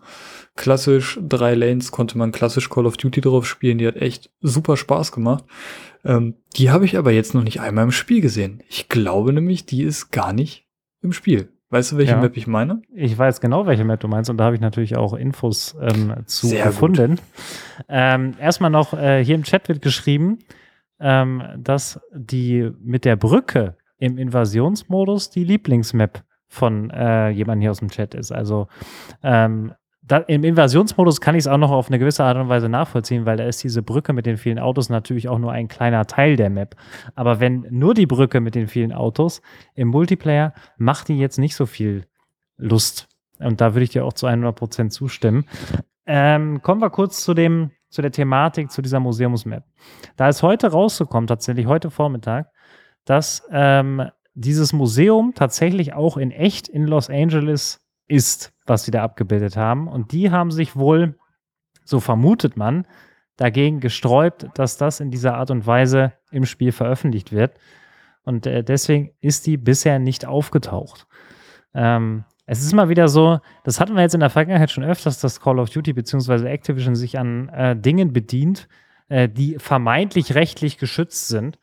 [0.56, 3.78] klassisch drei Lanes, konnte man klassisch Call of Duty drauf spielen.
[3.78, 5.43] Die hat echt super Spaß gemacht.
[6.04, 8.63] Ähm, die habe ich aber jetzt noch nicht einmal im Spiel gesehen.
[8.69, 10.65] Ich glaube nämlich, die ist gar nicht
[11.02, 11.50] im Spiel.
[11.69, 12.21] Weißt du, welche ja.
[12.21, 12.84] Map ich meine?
[12.93, 16.13] Ich weiß genau, welche Map du meinst und da habe ich natürlich auch Infos ähm,
[16.26, 17.19] zu Sehr gefunden.
[17.89, 20.39] Ähm, erstmal noch, äh, hier im Chat wird geschrieben,
[21.06, 27.80] ähm, dass die mit der Brücke im Invasionsmodus die Lieblingsmap von äh, jemandem hier aus
[27.80, 28.32] dem Chat ist.
[28.32, 28.68] Also
[29.22, 32.70] ähm, da, im Invasionsmodus kann ich es auch noch auf eine gewisse Art und Weise
[32.70, 36.08] nachvollziehen, weil da ist diese Brücke mit den vielen Autos natürlich auch nur ein kleiner
[36.08, 36.76] Teil der Map.
[37.13, 39.44] Aber wenn nur die Brücke mit den vielen Autos
[39.76, 42.06] im Multiplayer macht die jetzt nicht so viel
[42.58, 43.10] Lust.
[43.38, 45.46] Und da würde ich dir auch zu 100% zustimmen.
[46.08, 49.64] Ähm, kommen wir kurz zu dem zu der Thematik, zu dieser Museumsmap.
[50.18, 52.52] Da ist heute rausgekommen, tatsächlich heute Vormittag,
[53.06, 59.02] dass ähm, dieses Museum tatsächlich auch in echt in Los Angeles ist, was sie da
[59.02, 59.88] abgebildet haben.
[59.88, 61.18] Und die haben sich wohl,
[61.86, 62.86] so vermutet man,
[63.38, 67.58] dagegen gesträubt, dass das in dieser Art und Weise im Spiel veröffentlicht wird.
[68.24, 71.08] Und äh, deswegen ist die bisher nicht aufgetaucht.
[71.74, 75.20] Ähm, es ist immer wieder so, das hatten wir jetzt in der Vergangenheit schon öfters,
[75.20, 76.48] dass Call of Duty bzw.
[76.48, 78.68] Activision sich an äh, Dingen bedient,
[79.10, 81.58] äh, die vermeintlich rechtlich geschützt sind.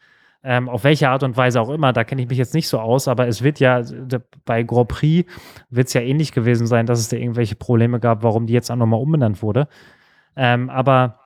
[0.44, 2.80] Ähm, auf welche Art und Weise auch immer, da kenne ich mich jetzt nicht so
[2.80, 3.80] aus, aber es wird ja
[4.44, 5.30] bei Grand Prix
[5.70, 8.68] wird es ja ähnlich gewesen sein, dass es da irgendwelche Probleme gab, warum die jetzt
[8.68, 9.68] auch nochmal umbenannt wurde.
[10.34, 11.20] Ähm, aber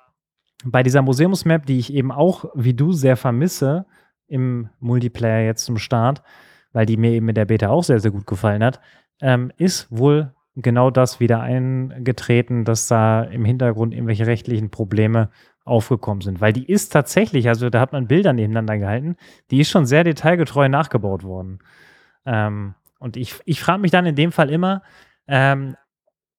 [0.67, 3.87] bei dieser Museumsmap, die ich eben auch wie du sehr vermisse
[4.29, 6.23] im Multiplayer jetzt zum Start,
[6.73, 8.81] weil die mir eben mit der Beta auch sehr, sehr gut gefallen hat,
[9.21, 15.31] ähm, ist wohl genau das wieder eingetreten, dass da im Hintergrund irgendwelche rechtlichen Probleme
[15.65, 16.41] aufgekommen sind.
[16.41, 19.17] Weil die ist tatsächlich, also da hat man Bilder nebeneinander gehalten,
[19.51, 21.59] die ist schon sehr detailgetreu nachgebaut worden.
[22.25, 24.83] Ähm, und ich, ich frage mich dann in dem Fall immer,
[25.27, 25.77] ähm,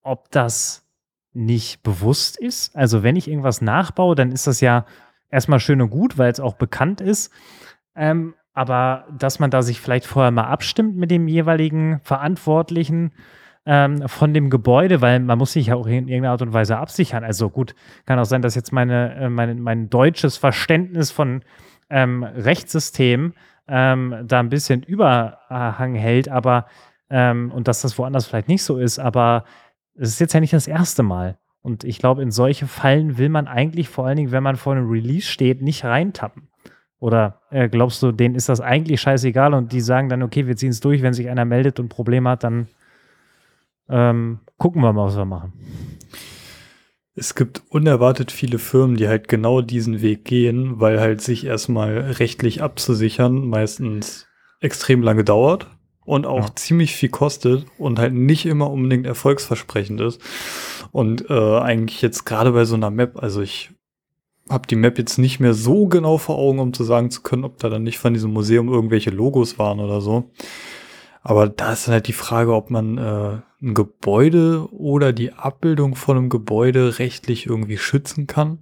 [0.02, 0.86] ob das
[1.32, 2.74] nicht bewusst ist.
[2.74, 4.86] Also wenn ich irgendwas nachbaue, dann ist das ja
[5.30, 7.32] erstmal schön und gut, weil es auch bekannt ist.
[7.94, 13.12] Ähm, aber dass man da sich vielleicht vorher mal abstimmt mit dem jeweiligen Verantwortlichen
[13.64, 16.76] ähm, von dem Gebäude, weil man muss sich ja auch in irgendeiner Art und Weise
[16.76, 17.22] absichern.
[17.22, 21.42] Also gut, kann auch sein, dass jetzt meine, äh, mein, mein deutsches Verständnis von
[21.88, 23.34] ähm, Rechtssystem
[23.68, 26.66] ähm, da ein bisschen Überhang hält, aber
[27.10, 29.44] ähm, und dass das woanders vielleicht nicht so ist, aber
[29.94, 31.38] es ist jetzt ja nicht das erste Mal.
[31.62, 34.72] Und ich glaube, in solche Fallen will man eigentlich vor allen Dingen, wenn man vor
[34.72, 36.48] einem Release steht, nicht reintappen.
[37.00, 40.56] Oder äh, glaubst du, denen ist das eigentlich scheißegal und die sagen dann, okay, wir
[40.56, 42.66] ziehen es durch, wenn sich einer meldet und Probleme hat, dann
[43.88, 45.52] ähm, gucken wir mal, was wir machen.
[47.14, 51.98] Es gibt unerwartet viele Firmen, die halt genau diesen Weg gehen, weil halt sich erstmal
[51.98, 54.26] rechtlich abzusichern meistens
[54.60, 55.68] extrem lange dauert
[56.04, 56.56] und auch ja.
[56.56, 60.20] ziemlich viel kostet und halt nicht immer unbedingt erfolgsversprechend ist.
[60.90, 63.70] Und äh, eigentlich jetzt gerade bei so einer Map, also ich
[64.50, 67.44] habe die Map jetzt nicht mehr so genau vor Augen, um zu sagen zu können,
[67.44, 70.30] ob da dann nicht von diesem Museum irgendwelche Logos waren oder so.
[71.22, 75.94] Aber da ist dann halt die Frage, ob man äh, ein Gebäude oder die Abbildung
[75.94, 78.58] von einem Gebäude rechtlich irgendwie schützen kann.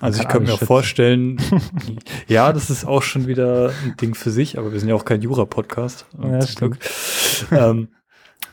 [0.00, 0.66] Also ich kann mir schützen.
[0.66, 1.36] vorstellen,
[2.26, 5.04] ja, das ist auch schon wieder ein Ding für sich, aber wir sind ja auch
[5.04, 6.06] kein Jura-Podcast.
[7.50, 7.88] Ja, ähm,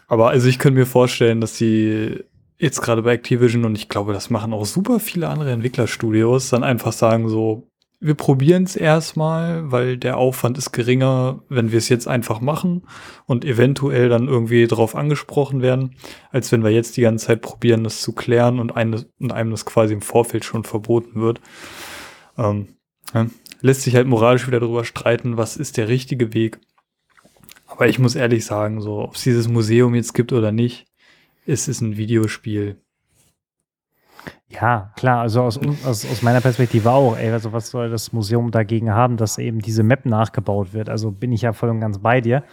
[0.08, 2.24] aber also ich könnte mir vorstellen, dass die
[2.58, 6.64] jetzt gerade bei Activision und ich glaube, das machen auch super viele andere Entwicklerstudios, dann
[6.64, 11.90] einfach sagen so, wir probieren es erstmal, weil der Aufwand ist geringer, wenn wir es
[11.90, 12.84] jetzt einfach machen
[13.26, 15.96] und eventuell dann irgendwie drauf angesprochen werden,
[16.30, 19.50] als wenn wir jetzt die ganze Zeit probieren, das zu klären und, eine, und einem
[19.50, 21.42] das quasi im Vorfeld schon verboten wird.
[22.38, 22.68] Ähm,
[23.16, 23.26] ja,
[23.62, 26.60] lässt sich halt moralisch wieder darüber streiten, was ist der richtige Weg.
[27.66, 30.86] Aber ich muss ehrlich sagen, so, ob es dieses Museum jetzt gibt oder nicht,
[31.48, 32.78] es ist ein Videospiel.
[34.50, 38.52] Ja, klar, also aus, aus, aus meiner Perspektive auch, ey, also was soll das Museum
[38.52, 40.90] dagegen haben, dass eben diese Map nachgebaut wird?
[40.90, 42.44] Also bin ich ja voll und ganz bei dir.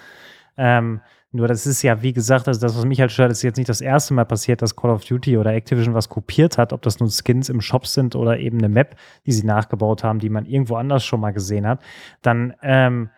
[0.57, 3.57] Ähm, nur das ist ja, wie gesagt, also das, was mich halt stört, ist jetzt
[3.57, 6.83] nicht das erste Mal passiert, dass Call of Duty oder Activision was kopiert hat, ob
[6.83, 10.31] das nun Skins im Shop sind oder eben eine Map, die sie nachgebaut haben, die
[10.31, 11.83] man irgendwo anders schon mal gesehen hat.
[12.23, 13.11] Dann ähm,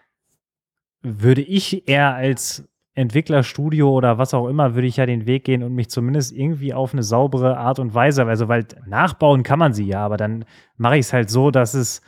[1.03, 5.63] würde ich eher als Entwicklerstudio oder was auch immer, würde ich ja den Weg gehen
[5.63, 9.75] und mich zumindest irgendwie auf eine saubere Art und Weise, also weil nachbauen kann man
[9.75, 10.45] sie ja, aber dann
[10.77, 12.01] mache ich es halt so, dass es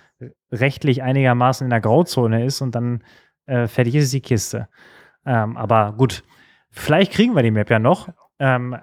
[0.51, 3.05] rechtlich einigermaßen in der Grauzone ist und dann
[3.47, 4.69] äh, fertig ist die Kiste.
[5.27, 6.25] Ähm, aber gut,
[6.71, 8.09] vielleicht kriegen wir die Map ja noch.
[8.39, 8.77] Ähm,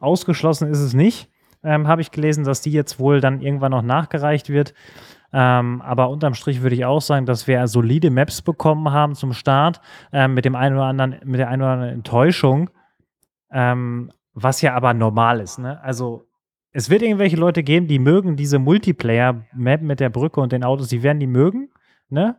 [0.00, 1.30] ausgeschlossen ist es nicht.
[1.62, 4.74] Ähm, Habe ich gelesen, dass die jetzt wohl dann irgendwann noch nachgereicht wird.
[5.32, 9.32] Ähm, aber unterm Strich würde ich auch sagen, dass wir solide Maps bekommen haben zum
[9.32, 9.80] Start,
[10.12, 12.70] ähm, mit dem einen oder anderen, mit der einen oder anderen Enttäuschung,
[13.50, 15.58] ähm, was ja aber normal ist.
[15.58, 15.82] Ne?
[15.82, 16.26] Also
[16.72, 20.88] es wird irgendwelche Leute geben, die mögen diese Multiplayer-Map mit der Brücke und den Autos,
[20.88, 21.70] die werden die mögen.
[22.08, 22.36] Ne?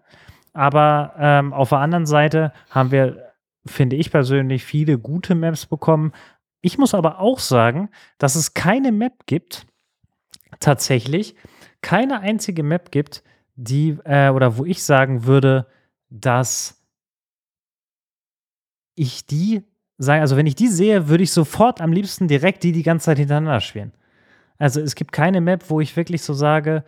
[0.53, 3.33] Aber ähm, auf der anderen Seite haben wir,
[3.65, 6.13] finde ich persönlich, viele gute Maps bekommen.
[6.61, 9.65] Ich muss aber auch sagen, dass es keine Map gibt,
[10.59, 11.35] tatsächlich,
[11.83, 13.21] keine einzige Map gibt,
[13.55, 15.67] die äh, oder wo ich sagen würde,
[16.09, 16.81] dass
[18.95, 19.61] ich die
[19.97, 23.05] sagen, also wenn ich die sehe, würde ich sofort am liebsten direkt die die ganze
[23.05, 23.91] Zeit hintereinander spielen.
[24.57, 26.83] Also es gibt keine Map, wo ich wirklich so sage,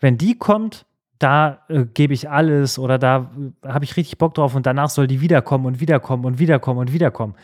[0.00, 0.86] wenn die kommt,
[1.18, 3.30] da äh, gebe ich alles oder da
[3.62, 6.80] äh, habe ich richtig Bock drauf und danach soll die wiederkommen und wiederkommen und wiederkommen
[6.80, 7.34] und wiederkommen.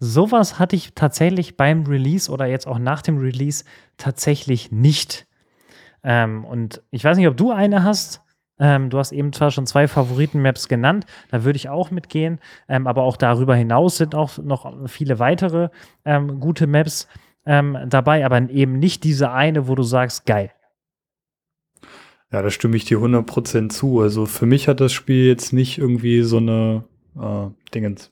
[0.00, 3.64] Sowas hatte ich tatsächlich beim Release oder jetzt auch nach dem Release
[3.96, 5.27] tatsächlich nicht.
[6.08, 8.22] Ähm, und ich weiß nicht, ob du eine hast.
[8.58, 12.88] Ähm, du hast eben zwar schon zwei Favoriten-Maps genannt, da würde ich auch mitgehen, ähm,
[12.88, 15.68] aber auch darüber hinaus sind auch noch viele weitere
[16.04, 17.06] ähm, gute Maps
[17.46, 20.50] ähm, dabei, aber eben nicht diese eine, wo du sagst, geil.
[22.32, 24.00] Ja, da stimme ich dir 100% zu.
[24.00, 26.84] Also für mich hat das Spiel jetzt nicht irgendwie so eine
[27.16, 28.10] äh, Dingens.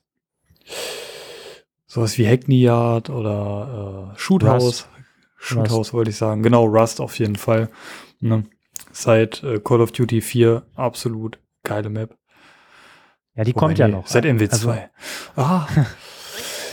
[1.87, 4.87] Sowas wie Hackney Yard oder äh, Shoothouse.
[5.37, 6.43] Shoothouse wollte ich sagen.
[6.43, 7.69] Genau, Rust auf jeden Fall.
[8.19, 8.43] Ne?
[8.97, 12.15] seit äh, Call of Duty 4 absolut geile Map.
[13.35, 14.07] Ja, die Wobei kommt ja noch.
[14.07, 14.49] Seit MW2.
[14.49, 14.75] Also,
[15.35, 15.67] ah.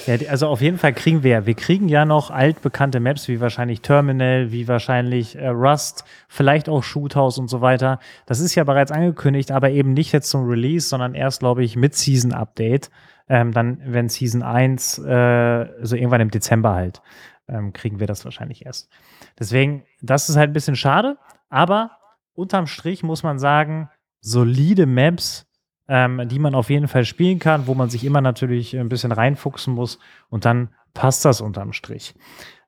[0.07, 3.81] Ja, also auf jeden Fall kriegen wir, wir kriegen ja noch altbekannte Maps, wie wahrscheinlich
[3.81, 8.01] Terminal, wie wahrscheinlich äh, Rust, vielleicht auch Shoothouse und so weiter.
[8.27, 11.77] Das ist ja bereits angekündigt, aber eben nicht jetzt zum Release, sondern erst, glaube ich,
[11.77, 12.91] mit Season Update.
[13.31, 17.01] Ähm, dann, wenn Season 1, äh, so irgendwann im Dezember halt,
[17.49, 18.91] ähm, kriegen wir das wahrscheinlich erst.
[19.39, 21.99] Deswegen, das ist halt ein bisschen schade, aber
[22.35, 25.47] unterm Strich muss man sagen, solide Maps,
[25.89, 29.13] ähm, die man auf jeden Fall spielen kann, wo man sich immer natürlich ein bisschen
[29.13, 29.99] reinfuchsen muss
[30.31, 32.15] und dann passt das unterm Strich.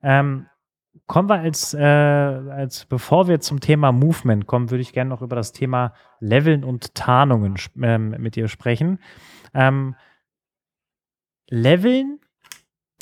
[0.03, 0.47] Ähm,
[1.07, 5.23] kommen wir als, äh, als bevor wir zum Thema Movement kommen, würde ich gerne noch
[5.23, 8.99] über das Thema Leveln und Tarnungen ähm, mit dir sprechen.
[9.55, 9.95] Ähm,
[11.49, 12.19] Leveln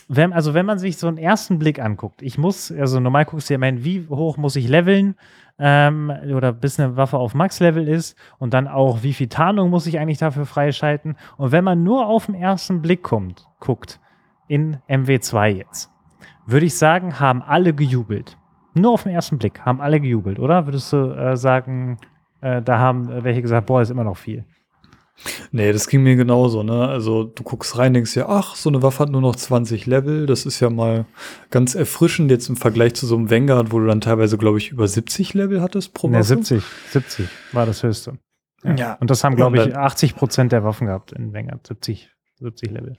[0.09, 3.49] wenn, also wenn man sich so einen ersten Blick anguckt, ich muss, also normal guckst
[3.49, 5.15] du ja immer wie hoch muss ich leveln
[5.59, 9.87] ähm, oder bis eine Waffe auf Max-Level ist und dann auch, wie viel Tarnung muss
[9.87, 11.17] ich eigentlich dafür freischalten.
[11.37, 14.01] Und wenn man nur auf den ersten Blick kommt, guckt,
[14.49, 15.91] in MW2 jetzt,
[16.47, 18.37] würde ich sagen, haben alle gejubelt.
[18.75, 20.67] Nur auf den ersten Blick haben alle gejubelt, oder?
[20.67, 21.99] Würdest du äh, sagen,
[22.41, 24.45] äh, da haben welche gesagt, boah, ist immer noch viel.
[25.53, 26.89] Nee, das ging mir genauso, ne?
[26.89, 30.27] Also du guckst rein, denkst ja, ach, so eine Waffe hat nur noch 20 Level.
[30.27, 31.07] Das ist ja mal
[31.51, 34.71] ganz erfrischend jetzt im Vergleich zu so einem Vanguard, wo du dann teilweise, glaube ich,
[34.71, 36.17] über 70 Level hattest pro Waffe.
[36.17, 38.19] Ja, 70, 70 war das höchste.
[38.65, 38.75] Ja.
[38.75, 38.95] ja.
[38.95, 41.67] Und das haben, glaube ich, 80 Prozent der Waffen gehabt in Vanguard.
[41.67, 42.97] 70, 70 Level.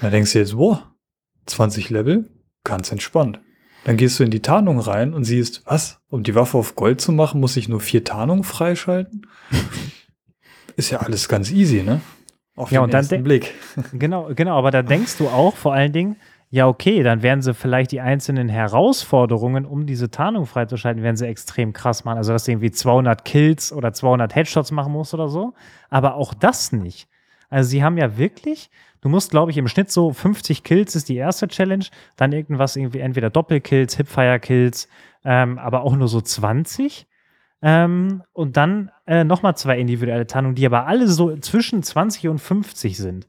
[0.00, 0.94] Da denkst du jetzt, boah,
[1.46, 2.30] 20 Level?
[2.64, 3.40] Ganz entspannt.
[3.84, 6.00] Dann gehst du in die Tarnung rein und siehst, was?
[6.08, 9.26] Um die Waffe auf Gold zu machen, muss ich nur vier Tarnungen freischalten?
[10.76, 12.00] Ist ja alles ganz easy, ne?
[12.54, 13.54] Auf ja, den und ersten Blick.
[13.92, 16.16] Genau, genau, aber da denkst du auch vor allen Dingen,
[16.50, 21.26] ja, okay, dann werden sie vielleicht die einzelnen Herausforderungen, um diese Tarnung freizuschalten, werden sie
[21.26, 22.18] extrem krass machen.
[22.18, 25.54] Also, dass du irgendwie 200 Kills oder 200 Headshots machen musst oder so.
[25.88, 27.08] Aber auch das nicht.
[27.48, 28.68] Also, sie haben ja wirklich,
[29.00, 32.76] du musst, glaube ich, im Schnitt so 50 Kills ist die erste Challenge, dann irgendwas
[32.76, 34.88] irgendwie, entweder Doppelkills, Hipfire-Kills,
[35.24, 37.06] ähm, aber auch nur so 20.
[37.62, 42.38] Ähm, und dann äh, nochmal zwei individuelle Tarnungen, die aber alle so zwischen 20 und
[42.38, 43.28] 50 sind.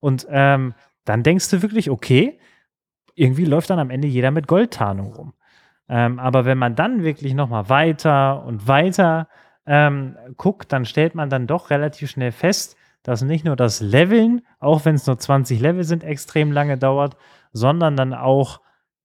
[0.00, 2.40] Und ähm, dann denkst du wirklich, okay,
[3.14, 5.34] irgendwie läuft dann am Ende jeder mit Goldtarnung rum.
[5.88, 9.28] Ähm, aber wenn man dann wirklich nochmal weiter und weiter
[9.66, 14.42] ähm, guckt, dann stellt man dann doch relativ schnell fest, dass nicht nur das Leveln,
[14.60, 17.16] auch wenn es nur 20 Level sind, extrem lange dauert,
[17.52, 18.60] sondern dann auch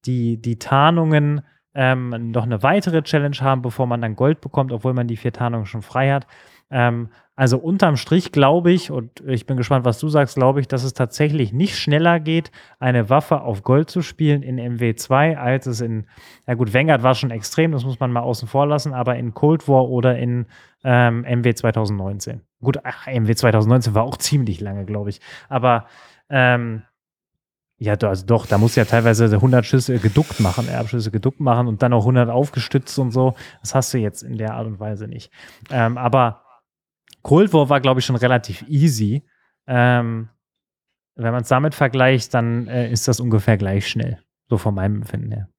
[0.05, 1.41] die, die Tarnungen
[1.75, 5.33] ähm, noch eine weitere Challenge haben, bevor man dann Gold bekommt, obwohl man die vier
[5.33, 6.27] Tarnungen schon frei hat.
[6.69, 10.67] Ähm, also unterm Strich glaube ich, und ich bin gespannt, was du sagst, glaube ich,
[10.67, 15.65] dass es tatsächlich nicht schneller geht, eine Waffe auf Gold zu spielen in MW2, als
[15.65, 16.05] es in,
[16.47, 19.33] ja gut, Vanguard war schon extrem, das muss man mal außen vor lassen, aber in
[19.33, 20.45] Cold War oder in
[20.83, 22.41] ähm, MW 2019.
[22.61, 25.19] Gut, ach, MW 2019 war auch ziemlich lange, glaube ich.
[25.49, 25.85] Aber
[26.29, 26.83] ähm,
[27.83, 31.83] ja, also doch, da muss ja teilweise 100 Schüsse geduckt machen, Erbschüsse geduckt machen und
[31.83, 33.35] dann auch 100 aufgestützt und so.
[33.59, 35.31] Das hast du jetzt in der Art und Weise nicht.
[35.69, 36.43] Ähm, aber
[37.23, 39.23] Cold War war, glaube ich, schon relativ easy.
[39.67, 40.29] Ähm,
[41.15, 44.19] wenn man es damit vergleicht, dann äh, ist das ungefähr gleich schnell.
[44.49, 45.49] So von meinem Empfinden her.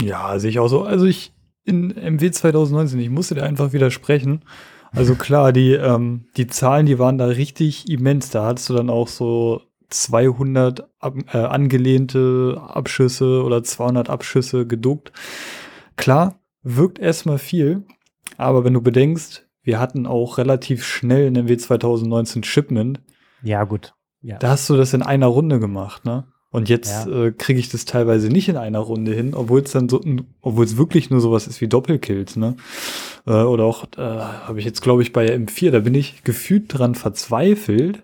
[0.00, 0.82] Ja, sehe ich auch so.
[0.82, 1.32] Also ich
[1.64, 4.44] in MW 2019, ich musste dir einfach widersprechen.
[4.90, 8.30] Also klar, die, ähm, die Zahlen, die waren da richtig immens.
[8.30, 15.12] Da hattest du dann auch so 200 ab, äh, angelehnte Abschüsse oder 200 Abschüsse geduckt.
[15.96, 17.84] Klar, wirkt erstmal viel,
[18.36, 23.00] aber wenn du bedenkst, wir hatten auch relativ schnell in MW 2019 Shipment.
[23.42, 23.94] Ja, gut.
[24.20, 24.38] Ja.
[24.38, 26.24] Da hast du das in einer Runde gemacht, ne?
[26.50, 27.24] Und jetzt ja.
[27.24, 30.02] äh, kriege ich das teilweise nicht in einer Runde hin, obwohl es dann so,
[30.42, 32.56] obwohl es wirklich nur sowas ist wie Doppelkills, ne?
[33.26, 36.64] Äh, oder auch, äh, habe ich jetzt, glaube ich, bei M4, da bin ich gefühlt
[36.68, 38.02] dran verzweifelt,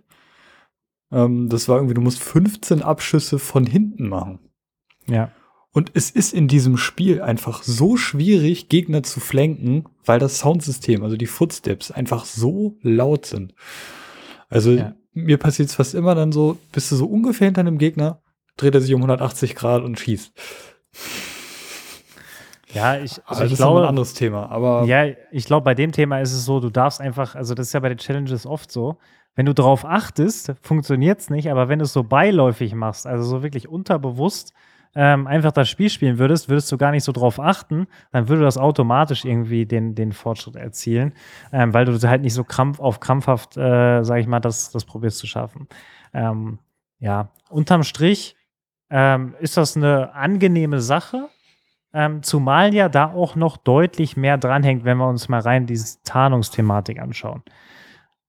[1.10, 4.40] ähm, das war irgendwie, du musst 15 Abschüsse von hinten machen.
[5.06, 5.30] Ja.
[5.72, 11.02] Und es ist in diesem Spiel einfach so schwierig, Gegner zu flanken, weil das Soundsystem,
[11.02, 13.54] also die Footsteps, einfach so laut sind.
[14.48, 14.94] Also ja.
[15.12, 18.22] mir passiert es fast immer dann so, bist du so ungefähr hinter einem Gegner,
[18.56, 20.32] dreht er sich um 180 Grad und schießt.
[22.72, 24.84] Ja, ich, also ich das glaube, ist ein anderes Thema, aber.
[24.84, 27.72] Ja, ich glaube, bei dem Thema ist es so, du darfst einfach, also das ist
[27.72, 28.98] ja bei den Challenges oft so,
[29.38, 33.22] wenn du darauf achtest, funktioniert es nicht, aber wenn du es so beiläufig machst, also
[33.22, 34.52] so wirklich unterbewusst
[34.96, 38.42] ähm, einfach das Spiel spielen würdest, würdest du gar nicht so drauf achten, dann würde
[38.42, 41.12] das automatisch irgendwie den, den Fortschritt erzielen,
[41.52, 44.84] ähm, weil du halt nicht so krampf, auf krampfhaft, äh, sag ich mal, das, das
[44.84, 45.68] probierst zu schaffen.
[46.12, 46.58] Ähm,
[46.98, 48.34] ja, unterm Strich
[48.90, 51.28] ähm, ist das eine angenehme Sache,
[51.94, 56.02] Ähm, zumal ja da auch noch deutlich mehr dranhängt, wenn wir uns mal rein diese
[56.02, 57.42] Tarnungsthematik anschauen.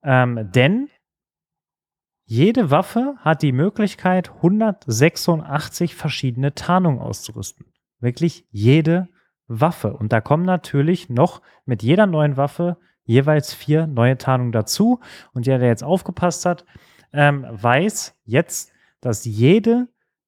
[0.03, 0.88] Ähm, denn
[2.30, 7.65] jede Waffe hat die Möglichkeit, 186 verschiedene Tarnungen auszurüsten.
[7.99, 9.09] Wirklich jede
[9.47, 9.97] Waffe.
[9.97, 14.99] Und da kommen natürlich noch mit jeder neuen Waffe jeweils vier neue Tarnungen dazu.
[15.34, 16.65] Und der, der jetzt aufgepasst hat,
[17.13, 19.88] ähm, weiß jetzt, dass jede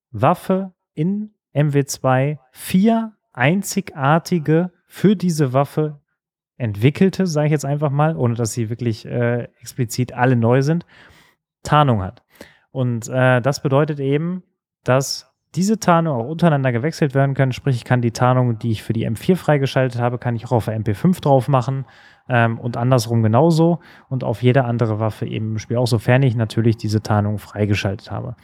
[0.10, 6.00] Waffe in MW2 vier einzigartige für diese Waffe
[6.58, 10.88] entwickelte, sage ich jetzt einfach mal, ohne dass sie wirklich äh, explizit alle neu sind,
[11.64, 12.24] Tarnung hat.
[12.72, 14.44] Und äh, das bedeutet eben,
[14.84, 17.52] dass diese Tarnung auch untereinander gewechselt werden können.
[17.52, 20.54] Sprich, ich kann die Tarnung, die ich für die M4 freigeschaltet habe, kann ich auch
[20.54, 21.86] auf der MP5 drauf machen
[22.30, 26.36] ähm, und andersrum genauso und auf jede andere Waffe eben im Spiel auch, sofern ich
[26.36, 28.36] natürlich diese Tarnung freigeschaltet habe.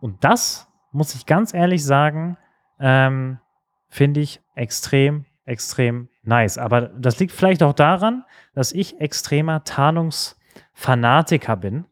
[0.00, 2.38] Und das, muss ich ganz ehrlich sagen,
[2.80, 3.38] ähm,
[3.88, 6.56] finde ich extrem, extrem nice.
[6.56, 11.84] Aber das liegt vielleicht auch daran, dass ich extremer Tarnungsfanatiker bin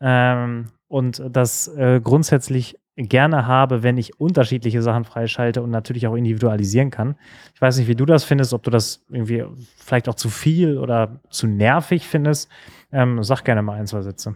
[0.00, 6.14] ähm, und das äh, grundsätzlich gerne habe, wenn ich unterschiedliche Sachen freischalte und natürlich auch
[6.14, 7.16] individualisieren kann.
[7.54, 9.44] Ich weiß nicht, wie du das findest, ob du das irgendwie
[9.76, 12.48] vielleicht auch zu viel oder zu nervig findest.
[12.92, 14.34] Ähm, sag gerne mal ein, zwei Sätze.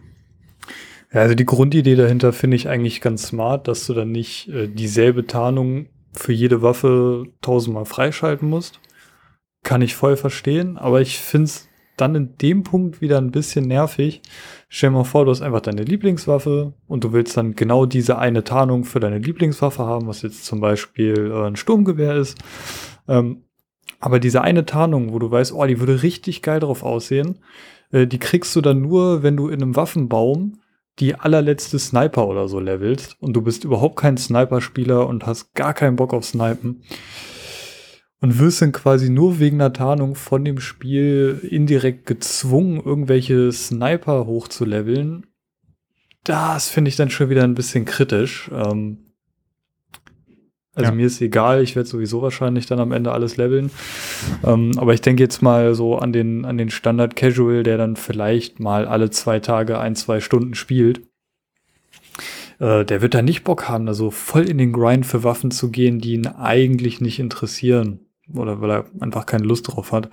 [1.11, 4.67] Ja, also die Grundidee dahinter finde ich eigentlich ganz smart, dass du dann nicht äh,
[4.67, 8.79] dieselbe Tarnung für jede Waffe tausendmal freischalten musst.
[9.63, 11.67] Kann ich voll verstehen, aber ich finde es
[12.01, 14.21] dann in dem Punkt wieder ein bisschen nervig.
[14.67, 18.17] Stell dir mal vor, du hast einfach deine Lieblingswaffe und du willst dann genau diese
[18.17, 22.37] eine Tarnung für deine Lieblingswaffe haben, was jetzt zum Beispiel äh, ein Sturmgewehr ist.
[23.07, 23.43] Ähm,
[23.99, 27.39] aber diese eine Tarnung, wo du weißt, oh, die würde richtig geil drauf aussehen,
[27.91, 30.59] äh, die kriegst du dann nur, wenn du in einem Waffenbaum
[30.99, 35.73] die allerletzte Sniper oder so levelst und du bist überhaupt kein Sniper-Spieler und hast gar
[35.73, 36.83] keinen Bock auf Snipen
[38.21, 44.27] und wirst dann quasi nur wegen einer Tarnung von dem Spiel indirekt gezwungen, irgendwelche Sniper
[44.27, 45.25] hochzuleveln.
[46.23, 48.49] Das finde ich dann schon wieder ein bisschen kritisch.
[48.53, 48.99] Ähm
[50.73, 50.95] also ja.
[50.95, 53.71] mir ist egal, ich werde sowieso wahrscheinlich dann am Ende alles leveln.
[54.45, 57.95] Ähm, aber ich denke jetzt mal so an den, an den Standard Casual, der dann
[57.95, 61.01] vielleicht mal alle zwei Tage ein, zwei Stunden spielt.
[62.59, 65.51] Äh, der wird da nicht Bock haben, da so voll in den Grind für Waffen
[65.51, 67.99] zu gehen, die ihn eigentlich nicht interessieren
[68.35, 70.09] oder weil er einfach keine Lust drauf hat.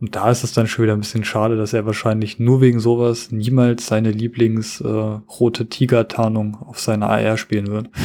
[0.00, 2.80] Und da ist es dann schon wieder ein bisschen schade, dass er wahrscheinlich nur wegen
[2.80, 7.88] sowas niemals seine Lieblings-rote äh, Tiger-Tarnung auf seiner AR spielen wird.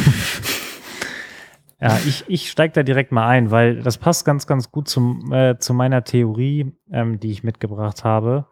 [1.79, 5.31] Ja, ich, ich steige da direkt mal ein, weil das passt ganz, ganz gut zum,
[5.31, 8.47] äh, zu meiner Theorie, ähm, die ich mitgebracht habe.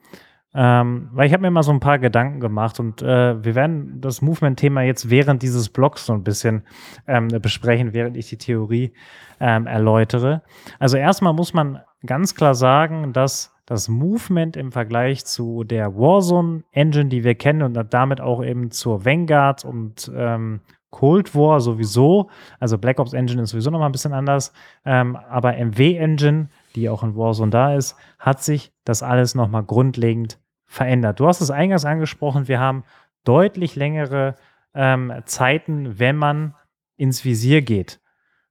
[0.57, 3.99] Ähm, weil ich habe mir mal so ein paar Gedanken gemacht und äh, wir werden
[3.99, 6.63] das Movement-Thema jetzt während dieses Blogs so ein bisschen
[7.07, 8.93] ähm, besprechen, während ich die Theorie
[9.41, 10.43] ähm, erläutere.
[10.79, 17.09] Also erstmal muss man ganz klar sagen, dass das Movement im Vergleich zu der Warzone-Engine,
[17.09, 22.29] die wir kennen und damit auch eben zur Vanguard und ähm, Cold War sowieso,
[22.61, 24.53] also Black Ops Engine ist sowieso nochmal ein bisschen anders,
[24.85, 29.63] ähm, aber MW Engine, die auch in Warzone da ist, hat sich das alles nochmal
[29.63, 30.39] grundlegend
[30.75, 31.19] verändert.
[31.19, 32.83] Du hast es eingangs angesprochen, wir haben
[33.23, 34.35] deutlich längere
[34.73, 36.53] ähm, Zeiten, wenn man
[36.97, 37.99] ins Visier geht.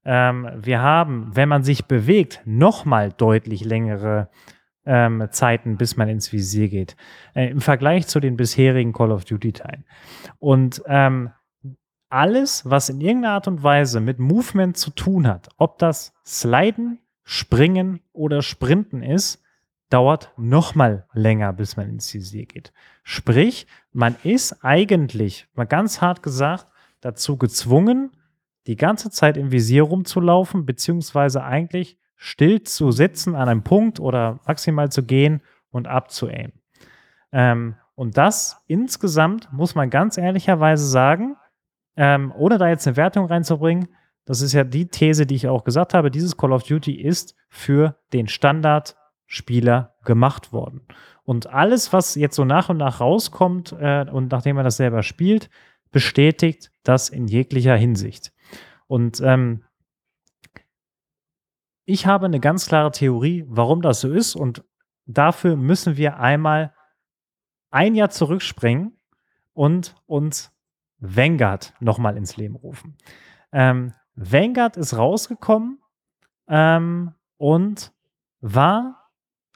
[0.05, 4.31] Ähm, wir haben, wenn man sich bewegt, nochmal deutlich längere
[4.87, 6.97] ähm, Zeiten, bis man ins Visier geht,
[7.35, 9.85] äh, im Vergleich zu den bisherigen Call of Duty-Teilen.
[10.39, 11.31] Und ähm,
[12.09, 17.01] alles, was in irgendeiner Art und Weise mit Movement zu tun hat, ob das Sliden,
[17.23, 19.44] Springen oder Sprinten ist,
[19.91, 22.73] dauert noch mal länger, bis man ins Visier geht.
[23.03, 26.67] Sprich, man ist eigentlich, mal ganz hart gesagt,
[27.01, 28.11] dazu gezwungen,
[28.67, 34.41] die ganze Zeit im Visier rumzulaufen, beziehungsweise eigentlich still zu sitzen an einem Punkt oder
[34.47, 36.53] maximal zu gehen und abzuaimen.
[37.33, 41.37] Ähm, und das insgesamt muss man ganz ehrlicherweise sagen,
[41.97, 43.89] ähm, ohne da jetzt eine Wertung reinzubringen,
[44.25, 47.37] das ist ja die These, die ich auch gesagt habe, dieses Call of Duty ist
[47.49, 50.87] für den Standard Spieler gemacht worden.
[51.25, 55.03] Und alles, was jetzt so nach und nach rauskommt äh, und nachdem man das selber
[55.03, 55.49] spielt,
[55.91, 58.33] bestätigt das in jeglicher Hinsicht.
[58.87, 59.65] Und ähm,
[61.87, 64.35] ich habe eine ganz klare Theorie, warum das so ist.
[64.35, 64.65] Und
[65.07, 66.75] dafür müssen wir einmal
[67.71, 68.99] ein Jahr zurückspringen
[69.53, 70.53] und uns
[70.99, 72.97] Vanguard nochmal ins Leben rufen.
[73.53, 75.81] Ähm, Vanguard ist rausgekommen
[76.49, 77.93] ähm, und
[78.41, 79.04] war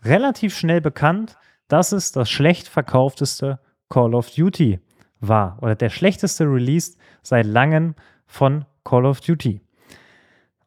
[0.04, 1.36] relativ schnell bekannt,
[1.68, 4.80] dass es das schlecht verkaufteste Call of Duty
[5.20, 7.94] war oder der schlechteste Release seit langem
[8.26, 9.60] von Call of Duty.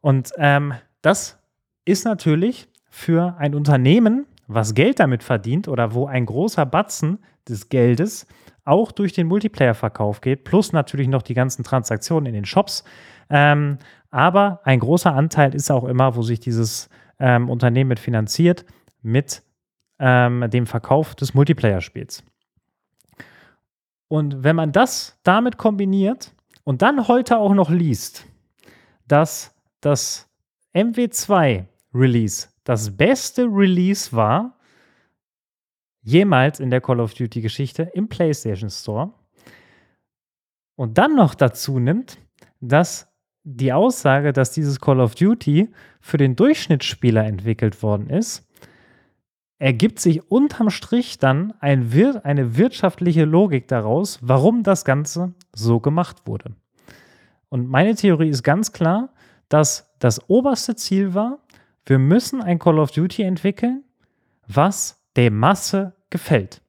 [0.01, 1.39] Und ähm, das
[1.85, 7.69] ist natürlich für ein Unternehmen, was Geld damit verdient oder wo ein großer Batzen des
[7.69, 8.27] Geldes
[8.65, 12.83] auch durch den Multiplayer-Verkauf geht, plus natürlich noch die ganzen Transaktionen in den Shops.
[13.29, 13.79] Ähm,
[14.11, 18.65] aber ein großer Anteil ist auch immer, wo sich dieses ähm, Unternehmen mit finanziert,
[19.01, 19.43] mit
[19.99, 22.23] ähm, dem Verkauf des Multiplayer-Spiels.
[24.07, 26.33] Und wenn man das damit kombiniert
[26.63, 28.25] und dann heute auch noch liest,
[29.07, 30.29] dass das
[30.73, 34.57] MW2 Release das beste Release war,
[36.03, 39.13] jemals in der Call of Duty Geschichte im PlayStation Store.
[40.75, 42.17] Und dann noch dazu nimmt,
[42.59, 43.07] dass
[43.43, 48.47] die Aussage, dass dieses Call of Duty für den Durchschnittsspieler entwickelt worden ist,
[49.61, 55.79] ergibt sich unterm Strich dann ein wir eine wirtschaftliche Logik daraus, warum das Ganze so
[55.79, 56.55] gemacht wurde.
[57.47, 59.13] Und meine Theorie ist ganz klar,
[59.49, 61.37] dass das oberste Ziel war,
[61.85, 63.83] wir müssen ein Call of Duty entwickeln,
[64.47, 66.63] was der Masse gefällt.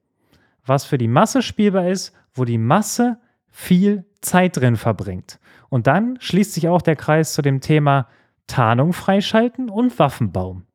[0.66, 3.18] Was für die Masse spielbar ist, wo die Masse
[3.48, 5.40] viel Zeit drin verbringt.
[5.70, 8.06] Und dann schließt sich auch der Kreis zu dem Thema
[8.48, 10.66] Tarnung freischalten und Waffenbaum.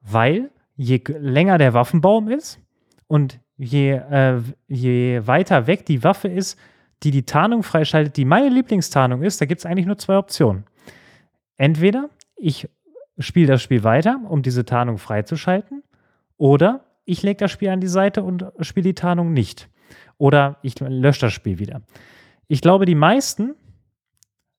[0.00, 2.60] Weil je länger der Waffenbaum ist
[3.08, 6.58] und je, äh, je weiter weg die Waffe ist,
[7.02, 10.64] die die Tarnung freischaltet, die meine Lieblingstarnung ist, da gibt es eigentlich nur zwei Optionen.
[11.56, 12.68] Entweder ich
[13.18, 15.82] spiele das Spiel weiter, um diese Tarnung freizuschalten,
[16.36, 19.68] oder ich lege das Spiel an die Seite und spiele die Tarnung nicht.
[20.16, 21.82] Oder ich lösche das Spiel wieder.
[22.46, 23.54] Ich glaube, die meisten,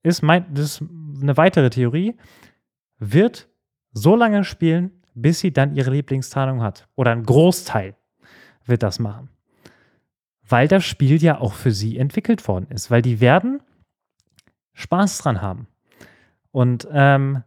[0.04, 0.90] ist, mein, das ist
[1.22, 2.16] eine weitere Theorie,
[2.98, 3.48] wird
[3.94, 6.88] so lange spielen, bis sie dann ihre Lieblingstarnung hat.
[6.96, 7.96] Oder ein Großteil
[8.66, 9.30] wird das machen.
[10.48, 12.90] Weil das Spiel ja auch für sie entwickelt worden ist.
[12.92, 13.62] Weil die werden
[14.74, 15.68] Spaß dran haben.
[16.52, 17.44] Und ähm,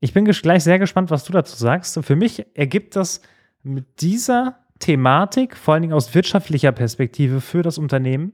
[0.00, 1.98] ich bin gleich sehr gespannt, was du dazu sagst.
[2.02, 3.20] Für mich ergibt das
[3.62, 8.32] mit dieser Thematik, vor allen Dingen aus wirtschaftlicher Perspektive für das Unternehmen,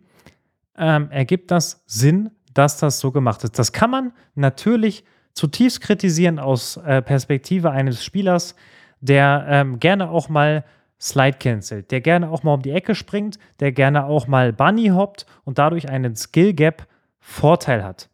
[0.78, 3.58] ähm, ergibt das Sinn, dass das so gemacht ist.
[3.58, 5.04] Das kann man natürlich
[5.38, 8.56] zutiefst kritisieren aus äh, Perspektive eines Spielers,
[9.00, 10.64] der ähm, gerne auch mal
[11.00, 14.88] Slide cancelt, der gerne auch mal um die Ecke springt, der gerne auch mal Bunny
[14.88, 16.88] hoppt und dadurch einen Skill Gap
[17.20, 18.08] Vorteil hat.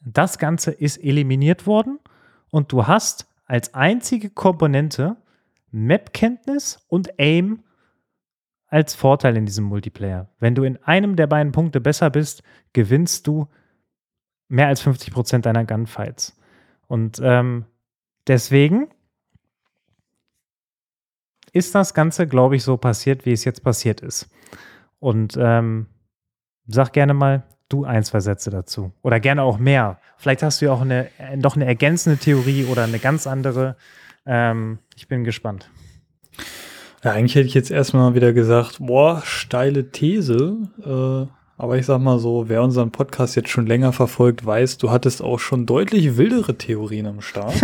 [0.00, 1.98] Das Ganze ist eliminiert worden
[2.50, 5.16] und du hast als einzige Komponente
[5.70, 7.62] Map-Kenntnis und Aim
[8.66, 10.28] als Vorteil in diesem Multiplayer.
[10.38, 12.42] Wenn du in einem der beiden Punkte besser bist,
[12.74, 13.48] gewinnst du
[14.48, 16.36] mehr als 50 Prozent deiner Gunfights.
[16.86, 17.66] Und ähm,
[18.26, 18.88] deswegen
[21.52, 24.28] ist das Ganze, glaube ich, so passiert, wie es jetzt passiert ist.
[24.98, 25.86] Und ähm,
[26.66, 28.92] sag gerne mal, du ein, zwei Sätze dazu.
[29.02, 30.00] Oder gerne auch mehr.
[30.16, 33.76] Vielleicht hast du ja auch eine, noch eine ergänzende Theorie oder eine ganz andere.
[34.26, 35.70] Ähm, ich bin gespannt.
[37.04, 40.68] Ja, eigentlich hätte ich jetzt erstmal wieder gesagt, boah, steile These.
[40.84, 44.90] Äh, aber ich sag mal so, wer unseren Podcast jetzt schon länger verfolgt, weiß, du
[44.90, 47.54] hattest auch schon deutlich wildere Theorien am Start.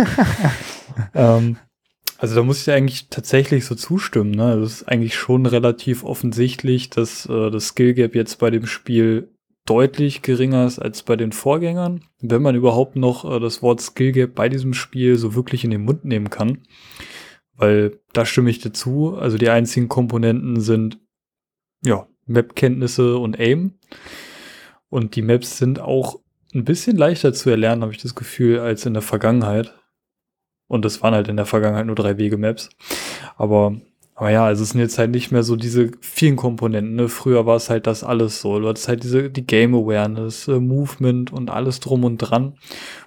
[1.15, 1.55] ähm,
[2.17, 4.31] also da muss ich eigentlich tatsächlich so zustimmen.
[4.31, 4.53] Ne?
[4.55, 9.31] Es ist eigentlich schon relativ offensichtlich, dass äh, das Skill Gap jetzt bei dem Spiel
[9.65, 14.11] deutlich geringer ist als bei den Vorgängern, wenn man überhaupt noch äh, das Wort Skill
[14.11, 16.63] Gap bei diesem Spiel so wirklich in den Mund nehmen kann.
[17.53, 19.15] Weil da stimme ich dazu.
[19.15, 20.99] Also die einzigen Komponenten sind
[21.81, 23.73] ja Map-Kenntnisse und Aim.
[24.89, 26.19] Und die Maps sind auch
[26.53, 29.73] ein bisschen leichter zu erlernen, habe ich das Gefühl, als in der Vergangenheit.
[30.67, 32.69] Und das waren halt in der Vergangenheit nur drei Wege-Maps.
[33.37, 33.75] Aber
[34.17, 36.95] aber ja, also es sind jetzt halt nicht mehr so diese vielen Komponenten.
[36.95, 37.09] Ne?
[37.09, 38.59] Früher war es halt das alles so.
[38.59, 42.45] Du hattest halt diese, die Game Awareness, äh, Movement und alles drum und dran.
[42.45, 42.57] Und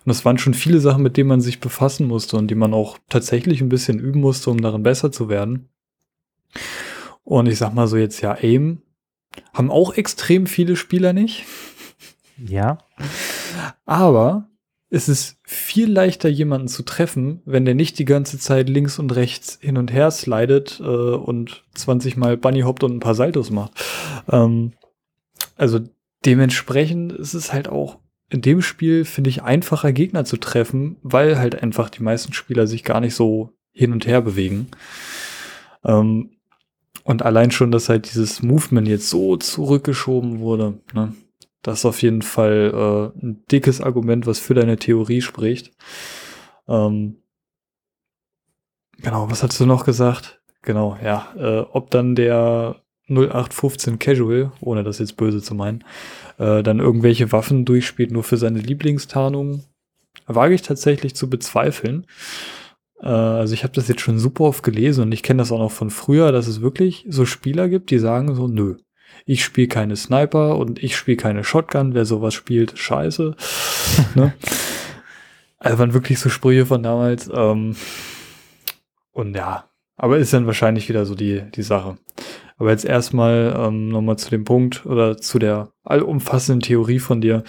[0.04, 2.98] das waren schon viele Sachen, mit denen man sich befassen musste und die man auch
[3.08, 5.70] tatsächlich ein bisschen üben musste, um darin besser zu werden.
[7.24, 8.82] Und ich sag mal so jetzt ja, Aim
[9.52, 11.44] haben auch extrem viele Spieler nicht.
[12.36, 12.78] Ja.
[13.84, 14.48] Aber
[14.90, 19.14] es ist viel leichter, jemanden zu treffen, wenn der nicht die ganze Zeit links und
[19.14, 23.50] rechts hin und her slidet äh, und 20 Mal Bunny hoppt und ein paar Saltos
[23.50, 23.72] macht.
[24.30, 24.72] Ähm,
[25.56, 25.80] also
[26.24, 27.98] dementsprechend ist es halt auch
[28.30, 32.66] in dem Spiel, finde ich, einfacher Gegner zu treffen, weil halt einfach die meisten Spieler
[32.66, 34.68] sich gar nicht so hin und her bewegen.
[35.84, 36.37] Ähm,
[37.08, 41.14] und allein schon, dass halt dieses Movement jetzt so zurückgeschoben wurde, ne?
[41.62, 45.72] Das ist auf jeden Fall äh, ein dickes Argument, was für deine Theorie spricht.
[46.68, 47.16] Ähm,
[48.98, 50.42] genau, was hast du noch gesagt?
[50.60, 51.32] Genau, ja.
[51.34, 52.76] Äh, ob dann der
[53.08, 55.84] 0815 Casual, ohne das jetzt böse zu meinen,
[56.36, 59.64] äh, dann irgendwelche Waffen durchspielt, nur für seine Lieblingstarnung.
[60.26, 62.06] wage ich tatsächlich zu bezweifeln.
[63.00, 65.58] Äh, also ich habe das jetzt schon super oft gelesen und ich kenne das auch
[65.58, 68.76] noch von früher, dass es wirklich so Spieler gibt, die sagen so, nö,
[69.24, 71.94] ich spiele keine Sniper und ich spiele keine Shotgun.
[71.94, 73.36] Wer sowas spielt, scheiße.
[74.14, 74.32] ne?
[75.58, 77.30] Also waren wirklich so Sprüche von damals.
[77.32, 77.76] Ähm,
[79.12, 81.98] und ja, aber ist dann wahrscheinlich wieder so die, die Sache.
[82.56, 87.44] Aber jetzt erstmal ähm, nochmal zu dem Punkt oder zu der allumfassenden Theorie von dir.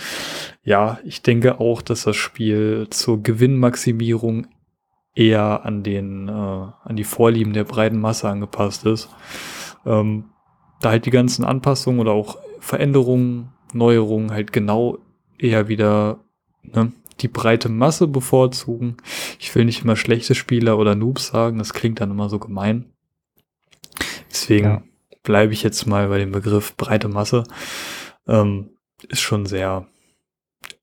[0.63, 4.47] Ja, ich denke auch, dass das Spiel zur Gewinnmaximierung
[5.15, 9.09] eher an den, äh, an die Vorlieben der breiten Masse angepasst ist.
[9.85, 10.25] Ähm,
[10.81, 14.97] da halt die ganzen Anpassungen oder auch Veränderungen, Neuerungen halt genau
[15.37, 16.19] eher wieder
[16.63, 16.91] ne,
[17.21, 18.97] die breite Masse bevorzugen.
[19.39, 22.85] Ich will nicht immer schlechte Spieler oder Noobs sagen, das klingt dann immer so gemein.
[24.29, 24.83] Deswegen ja.
[25.23, 27.43] bleibe ich jetzt mal bei dem Begriff breite Masse.
[28.27, 28.71] Ähm,
[29.07, 29.87] ist schon sehr,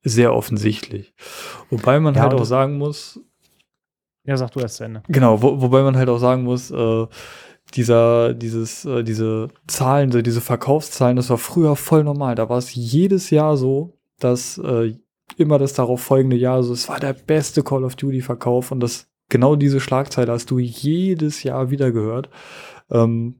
[0.03, 1.13] sehr offensichtlich.
[1.69, 3.19] Wobei man ja, halt auch sagen muss.
[4.27, 5.01] Ja, sag du erst zu Ende.
[5.07, 7.07] Genau, wo, wobei man halt auch sagen muss, äh,
[7.73, 12.35] dieser, dieses, äh, diese Zahlen, diese Verkaufszahlen, das war früher voll normal.
[12.35, 14.95] Da war es jedes Jahr so, dass äh,
[15.37, 18.81] immer das darauf folgende Jahr so, es war der beste Call of Duty Verkauf und
[18.81, 22.29] das genau diese Schlagzeile hast du jedes Jahr wieder gehört.
[22.91, 23.35] Ähm,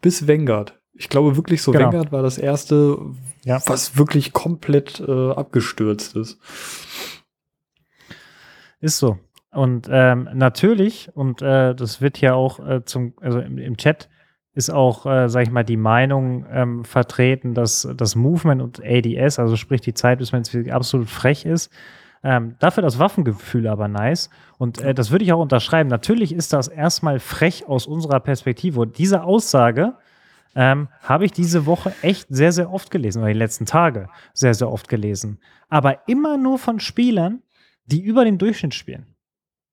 [0.00, 0.78] bis Vanguard.
[0.94, 1.86] Ich glaube wirklich so, genau.
[1.86, 2.98] Vanguard war das erste,
[3.44, 3.60] ja.
[3.66, 6.38] was wirklich komplett äh, abgestürzt ist.
[8.80, 9.18] Ist so.
[9.50, 14.10] Und ähm, natürlich, und äh, das wird ja auch äh, zum, also im, im, Chat
[14.52, 19.38] ist auch, äh, sag ich mal, die Meinung ähm, vertreten, dass das Movement und ADS,
[19.38, 21.72] also sprich die Zeit, bis man jetzt absolut frech ist,
[22.22, 24.28] ähm, dafür das Waffengefühl aber nice.
[24.58, 25.88] Und äh, das würde ich auch unterschreiben.
[25.88, 28.80] Natürlich ist das erstmal frech aus unserer Perspektive.
[28.80, 29.94] Und diese Aussage
[30.56, 34.52] ähm, habe ich diese Woche echt sehr, sehr oft gelesen, oder die letzten Tage sehr,
[34.52, 35.38] sehr oft gelesen.
[35.68, 37.42] Aber immer nur von Spielern,
[37.86, 39.06] die über den Durchschnitt spielen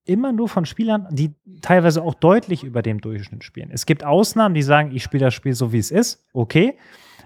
[0.06, 3.70] immer nur von Spielern, die teilweise auch deutlich über dem Durchschnitt spielen.
[3.72, 6.78] Es gibt Ausnahmen, die sagen, ich spiele das Spiel so, wie es ist, okay.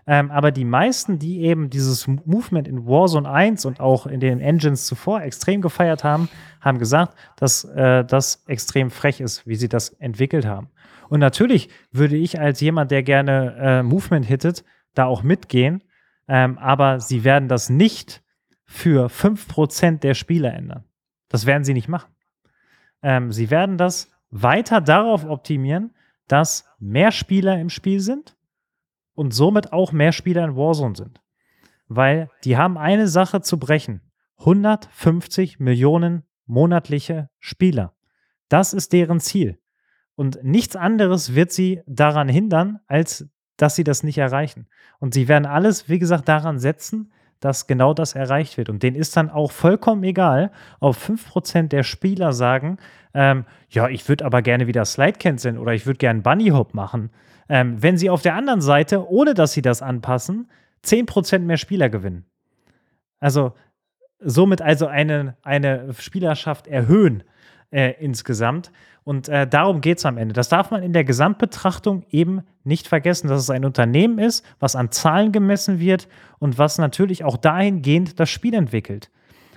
[0.08, 4.40] Ähm, aber die meisten, die eben dieses Movement in Warzone 1 und auch in den
[4.40, 6.30] Engines zuvor extrem gefeiert haben,
[6.62, 10.70] haben gesagt, dass äh, das extrem frech ist, wie sie das entwickelt haben.
[11.10, 14.64] Und natürlich würde ich als jemand, der gerne äh, Movement hittet,
[14.96, 15.84] da auch mitgehen.
[16.28, 18.24] Ähm, aber sie werden das nicht
[18.66, 20.86] für 5% der Spieler ändern.
[21.28, 22.12] Das werden sie nicht machen.
[23.02, 25.94] Ähm, sie werden das weiter darauf optimieren,
[26.28, 28.38] dass mehr Spieler im Spiel sind
[29.14, 31.22] und somit auch mehr Spieler in Warzone sind.
[31.88, 34.02] Weil die haben eine Sache zu brechen.
[34.38, 37.94] 150 Millionen monatliche Spieler.
[38.48, 39.60] Das ist deren Ziel.
[40.16, 44.68] Und nichts anderes wird sie daran hindern, als dass sie das nicht erreichen.
[45.00, 48.70] Und sie werden alles, wie gesagt, daran setzen, dass genau das erreicht wird.
[48.70, 52.78] Und denen ist dann auch vollkommen egal, ob 5% der Spieler sagen,
[53.14, 56.74] ähm, ja, ich würde aber gerne wieder Slide canceln oder ich würde gerne Bunny Hop
[56.74, 57.10] machen.
[57.48, 60.50] Ähm, wenn sie auf der anderen Seite, ohne dass sie das anpassen,
[60.86, 62.26] 10% mehr Spieler gewinnen.
[63.20, 63.54] Also
[64.20, 67.24] somit also eine, eine Spielerschaft erhöhen
[67.72, 68.72] äh, insgesamt.
[69.04, 70.34] Und äh, darum geht es am Ende.
[70.34, 74.76] Das darf man in der Gesamtbetrachtung eben nicht vergessen, dass es ein Unternehmen ist, was
[74.76, 76.08] an Zahlen gemessen wird
[76.38, 79.10] und was natürlich auch dahingehend das Spiel entwickelt.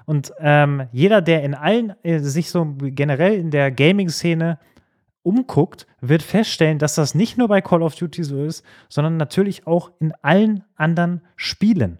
[0.04, 4.58] Und ähm, jeder, der in allen, äh, sich so generell in der Gaming-Szene
[5.22, 9.66] umguckt, wird feststellen, dass das nicht nur bei Call of Duty so ist, sondern natürlich
[9.66, 11.98] auch in allen anderen Spielen.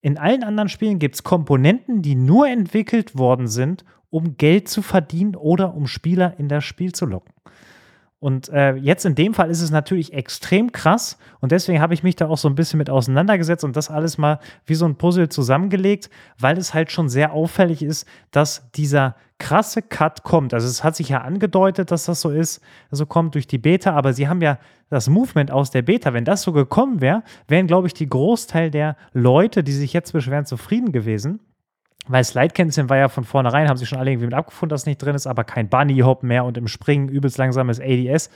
[0.00, 4.82] In allen anderen Spielen gibt es Komponenten, die nur entwickelt worden sind, um Geld zu
[4.82, 7.32] verdienen oder um Spieler in das Spiel zu locken.
[8.20, 12.02] Und äh, jetzt in dem Fall ist es natürlich extrem krass und deswegen habe ich
[12.02, 14.96] mich da auch so ein bisschen mit auseinandergesetzt und das alles mal wie so ein
[14.96, 20.52] Puzzle zusammengelegt, weil es halt schon sehr auffällig ist, dass dieser krasse Cut kommt.
[20.52, 23.92] Also es hat sich ja angedeutet, dass das so ist, so kommt durch die Beta,
[23.92, 24.58] aber sie haben ja
[24.90, 26.12] das Movement aus der Beta.
[26.12, 30.12] Wenn das so gekommen wäre, wären, glaube ich, die Großteil der Leute, die sich jetzt
[30.12, 31.38] beschweren, zufrieden gewesen.
[32.08, 34.82] Weil Slide Canceling war ja von vornherein, haben sie schon alle irgendwie mit abgefunden, dass
[34.82, 38.30] es nicht drin ist, aber kein Bunny Hop mehr und im Springen übelst langsames ADS.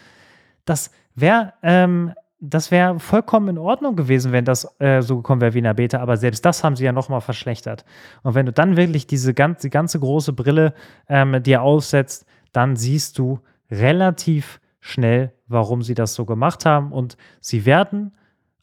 [0.64, 5.58] Das wäre ähm, das vollkommen in Ordnung gewesen, wenn das äh, so gekommen wäre wie
[5.58, 7.84] in der Beta, aber selbst das haben sie ja nochmal verschlechtert.
[8.22, 10.74] Und wenn du dann wirklich diese ganz, die ganze große Brille
[11.08, 13.38] ähm, dir aufsetzt, dann siehst du
[13.70, 16.90] relativ schnell, warum sie das so gemacht haben.
[16.90, 18.12] Und sie werden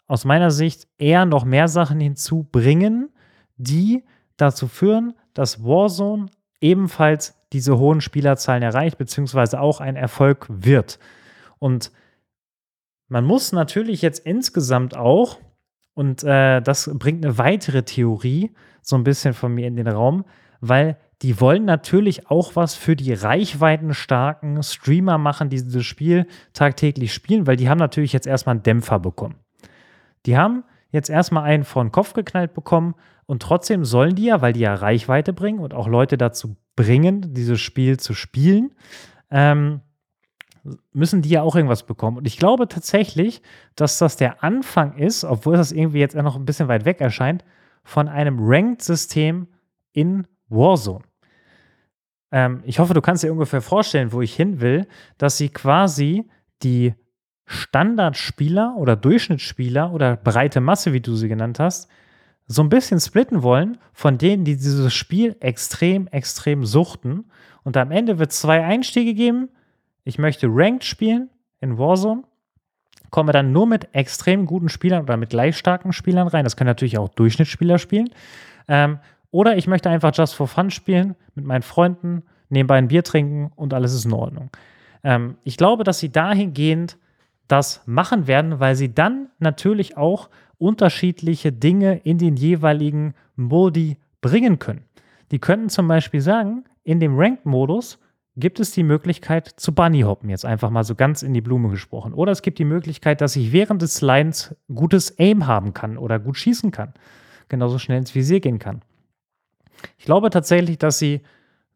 [0.08, 3.10] aus meiner Sicht eher noch mehr Sachen hinzubringen,
[3.56, 4.04] die
[4.42, 6.28] dazu führen, dass Warzone
[6.62, 11.00] ebenfalls diese hohen Spielerzahlen erreicht, beziehungsweise auch ein Erfolg wird.
[11.58, 11.92] Und
[13.08, 15.40] man muss natürlich jetzt insgesamt auch,
[15.94, 20.26] und äh, das bringt eine weitere Theorie so ein bisschen von mir in den Raum,
[20.62, 27.14] weil die wollen natürlich auch was für die reichweitenstarken Streamer machen, die dieses Spiel tagtäglich
[27.14, 29.36] spielen, weil die haben natürlich jetzt erstmal einen Dämpfer bekommen.
[30.26, 34.42] Die haben jetzt erstmal einen vor den Kopf geknallt bekommen und trotzdem sollen die ja,
[34.42, 38.74] weil die ja Reichweite bringen und auch Leute dazu bringen, dieses Spiel zu spielen,
[39.30, 39.82] ähm,
[40.92, 42.18] müssen die ja auch irgendwas bekommen.
[42.18, 43.42] Und ich glaube tatsächlich,
[43.76, 47.46] dass das der Anfang ist, obwohl das irgendwie jetzt noch ein bisschen weit weg erscheint,
[47.84, 49.48] von einem Ranked-System
[49.94, 51.04] in Warzone.
[52.32, 54.88] Ähm, ich hoffe, du kannst dir ungefähr vorstellen, wo ich hin will,
[55.18, 56.30] dass sie quasi
[56.62, 56.94] die
[57.50, 61.90] Standardspieler oder Durchschnittsspieler oder breite Masse, wie du sie genannt hast,
[62.46, 67.26] so ein bisschen splitten wollen von denen, die dieses Spiel extrem, extrem suchten.
[67.64, 69.50] Und am Ende wird es zwei Einstiege geben.
[70.04, 71.30] Ich möchte Ranked spielen
[71.60, 72.24] in Warzone,
[73.10, 76.44] komme dann nur mit extrem guten Spielern oder mit gleich starken Spielern rein.
[76.44, 78.12] Das können natürlich auch Durchschnittsspieler spielen.
[78.68, 79.00] Ähm,
[79.32, 83.52] oder ich möchte einfach Just for Fun spielen mit meinen Freunden, nebenbei ein Bier trinken
[83.56, 84.52] und alles ist in Ordnung.
[85.04, 86.98] Ähm, ich glaube, dass sie dahingehend
[87.50, 94.60] das machen werden, weil sie dann natürlich auch unterschiedliche Dinge in den jeweiligen Modi bringen
[94.60, 94.86] können.
[95.32, 98.00] Die könnten zum Beispiel sagen, in dem Ranked-Modus
[98.36, 102.14] gibt es die Möglichkeit zu Bunny-Hoppen, jetzt einfach mal so ganz in die Blume gesprochen.
[102.14, 106.20] Oder es gibt die Möglichkeit, dass ich während des Lines gutes Aim haben kann oder
[106.20, 106.94] gut schießen kann.
[107.50, 108.82] Genauso schnell ins Visier gehen kann.
[109.98, 111.22] Ich glaube tatsächlich, dass sie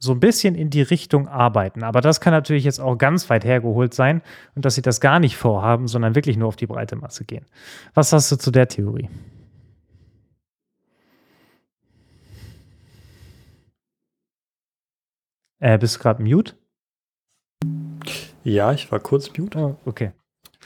[0.03, 1.81] so ein bisschen in die Richtung arbeiten.
[1.81, 4.21] Aber das kann natürlich jetzt auch ganz weit hergeholt sein
[4.53, 7.45] und dass sie das gar nicht vorhaben, sondern wirklich nur auf die breite Masse gehen.
[7.93, 9.09] Was hast du zu der Theorie?
[15.59, 16.55] Äh, bist du gerade mute?
[18.43, 19.57] Ja, ich war kurz mute.
[19.57, 20.11] Oh, okay.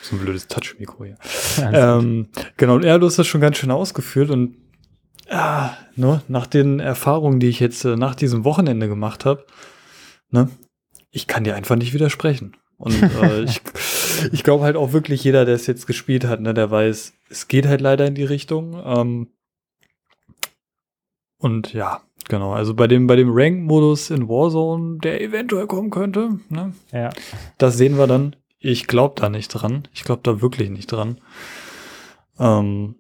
[0.01, 1.17] So ein blödes Touch-Mikro hier.
[1.73, 4.57] ähm, genau, ja, du hast das schon ganz schön ausgeführt und
[5.29, 9.45] ja, ne, nach den Erfahrungen, die ich jetzt äh, nach diesem Wochenende gemacht habe,
[10.29, 10.49] ne,
[11.11, 12.55] ich kann dir einfach nicht widersprechen.
[12.77, 13.61] Und äh, ich,
[14.31, 17.47] ich glaube halt auch wirklich jeder, der es jetzt gespielt hat, ne, der weiß, es
[17.47, 18.81] geht halt leider in die Richtung.
[18.85, 19.27] Ähm,
[21.39, 22.53] und ja, genau.
[22.53, 26.73] Also bei dem, bei dem Rank-Modus in Warzone, der eventuell kommen könnte, ne?
[26.91, 27.09] Ja.
[27.57, 28.35] Das sehen wir dann.
[28.59, 29.87] Ich glaube da nicht dran.
[29.93, 31.21] Ich glaube da wirklich nicht dran.
[32.39, 32.95] Ähm,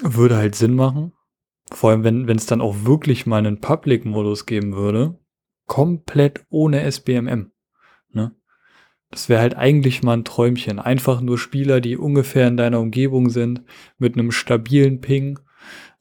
[0.00, 1.12] würde halt Sinn machen.
[1.70, 5.18] Vor allem, wenn es dann auch wirklich mal einen Public-Modus geben würde.
[5.66, 7.50] Komplett ohne SBMM.
[8.12, 8.34] Ne?
[9.10, 10.78] Das wäre halt eigentlich mal ein Träumchen.
[10.78, 13.62] Einfach nur Spieler, die ungefähr in deiner Umgebung sind,
[13.98, 15.38] mit einem stabilen Ping,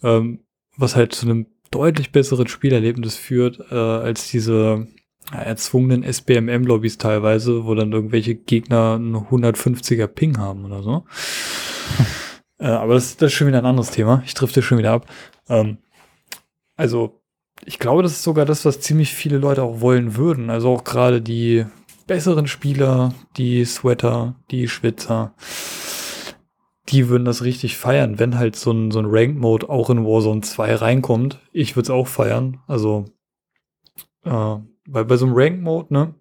[0.04, 0.42] ähm,
[0.78, 4.88] was halt zu einem deutlich besseren Spielerlebnis führt, äh, als diese
[5.32, 11.06] ja, erzwungenen SBMM-Lobbys teilweise, wo dann irgendwelche Gegner einen 150er Ping haben oder so.
[12.62, 14.22] Äh, aber das, das ist schon wieder ein anderes Thema.
[14.26, 15.07] Ich drifte schon wieder ab.
[15.49, 15.80] Ähm,
[16.78, 17.22] also,
[17.66, 20.49] ich glaube, das ist sogar das, was ziemlich viele Leute auch wollen würden.
[20.49, 21.66] Also auch gerade die
[22.07, 25.34] besseren Spieler, die Sweater, die Schwitzer,
[26.89, 30.41] die würden das richtig feiern, wenn halt so ein, so ein Ranked-Mode auch in Warzone
[30.41, 31.39] 2 reinkommt.
[31.51, 32.59] Ich würde es auch feiern.
[32.68, 33.05] Also,
[34.24, 34.57] äh,
[34.88, 36.16] weil bei so einem Ranked-Mode, ne,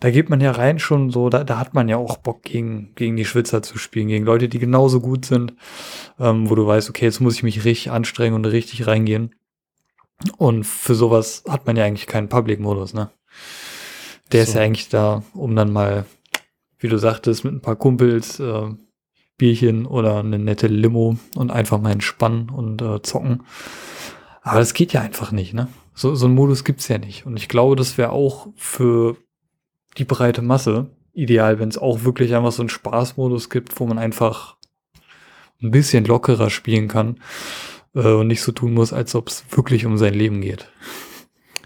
[0.00, 2.94] da geht man ja rein schon so, da, da hat man ja auch Bock gegen,
[2.94, 5.54] gegen die Schwitzer zu spielen, gegen Leute, die genauso gut sind,
[6.20, 9.34] ähm, wo du weißt, okay, jetzt muss ich mich richtig anstrengen und richtig reingehen.
[10.36, 13.10] Und für sowas hat man ja eigentlich keinen Public-Modus, ne?
[14.32, 14.50] Der so.
[14.50, 16.06] ist ja eigentlich da, um dann mal,
[16.78, 18.68] wie du sagtest, mit ein paar Kumpels äh,
[19.36, 23.44] Bierchen oder eine nette Limo und einfach mal entspannen und äh, zocken.
[24.42, 25.68] Aber das geht ja einfach nicht, ne?
[25.94, 27.26] So, so einen Modus gibt's ja nicht.
[27.26, 29.16] Und ich glaube, das wäre auch für
[29.98, 30.90] die breite Masse.
[31.12, 34.56] Ideal, wenn es auch wirklich einfach so einen Spaßmodus gibt, wo man einfach
[35.60, 37.18] ein bisschen lockerer spielen kann
[37.94, 40.70] äh, und nicht so tun muss, als ob es wirklich um sein Leben geht.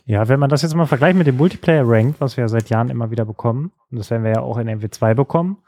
[0.04, 2.70] Ja, wenn man das jetzt mal vergleicht mit dem Multiplayer Rank, was wir ja seit
[2.70, 5.58] Jahren immer wieder bekommen, und das werden wir ja auch in MW2 bekommen,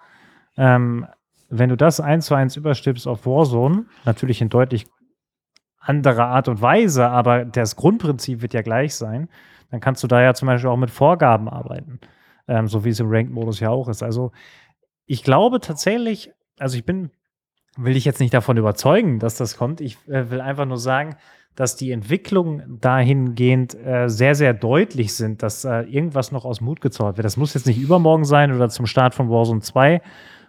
[0.57, 1.07] ähm,
[1.51, 4.87] wenn du das eins zu eins überstippst auf Warzone, natürlich in deutlich
[5.79, 9.29] anderer Art und Weise, aber das Grundprinzip wird ja gleich sein,
[9.71, 12.01] dann kannst du da ja zum Beispiel auch mit Vorgaben arbeiten
[12.49, 14.03] ähm, so wie es im Ranked-Modus ja auch ist.
[14.03, 14.33] Also
[15.07, 17.11] ich glaube tatsächlich, also ich bin,
[17.77, 19.81] will ich jetzt nicht davon überzeugen, dass das kommt.
[19.81, 21.17] Ich äh, will einfach nur sagen,
[21.55, 26.81] dass die Entwicklungen dahingehend äh, sehr, sehr deutlich sind, dass äh, irgendwas noch aus Mut
[26.81, 27.25] gezaubert wird.
[27.25, 30.03] Das muss jetzt nicht übermorgen sein oder zum Start von Warzone 2,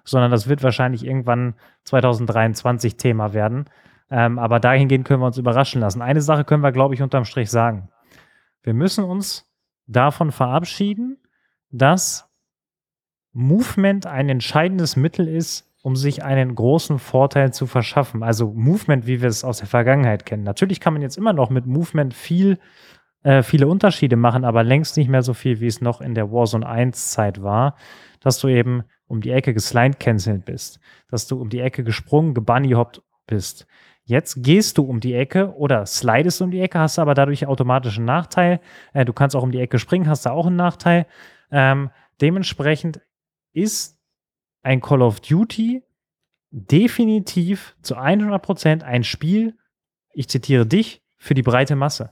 [0.03, 3.65] sondern das wird wahrscheinlich irgendwann 2023 Thema werden.
[4.09, 6.01] Ähm, aber dahingehend können wir uns überraschen lassen.
[6.01, 7.89] Eine Sache können wir, glaube ich, unterm Strich sagen.
[8.63, 9.47] Wir müssen uns
[9.87, 11.17] davon verabschieden,
[11.78, 12.30] dass
[13.34, 18.23] Movement ein entscheidendes Mittel ist, um sich einen großen Vorteil zu verschaffen.
[18.23, 20.43] Also Movement, wie wir es aus der Vergangenheit kennen.
[20.43, 22.57] Natürlich kann man jetzt immer noch mit Movement viel
[23.26, 26.32] äh, viele Unterschiede machen, aber längst nicht mehr so viel, wie es noch in der
[26.32, 27.76] Warzone 1 Zeit war,
[28.19, 32.34] dass du eben um die Ecke geslide cancelled bist, dass du um die Ecke gesprungen,
[32.34, 33.65] gebunnyhoppt bist.
[34.03, 37.97] Jetzt gehst du um die Ecke oder slidest um die Ecke, hast aber dadurch automatisch
[37.97, 38.59] einen Nachteil.
[38.93, 41.07] Äh, du kannst auch um die Ecke springen, hast da auch einen Nachteil.
[41.51, 41.89] Ähm,
[42.21, 43.01] dementsprechend
[43.53, 43.97] ist
[44.63, 45.83] ein Call of Duty
[46.51, 49.57] definitiv zu 100% ein Spiel,
[50.13, 52.11] ich zitiere dich, für die breite Masse.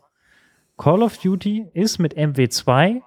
[0.78, 3.02] Call of Duty ist mit MW2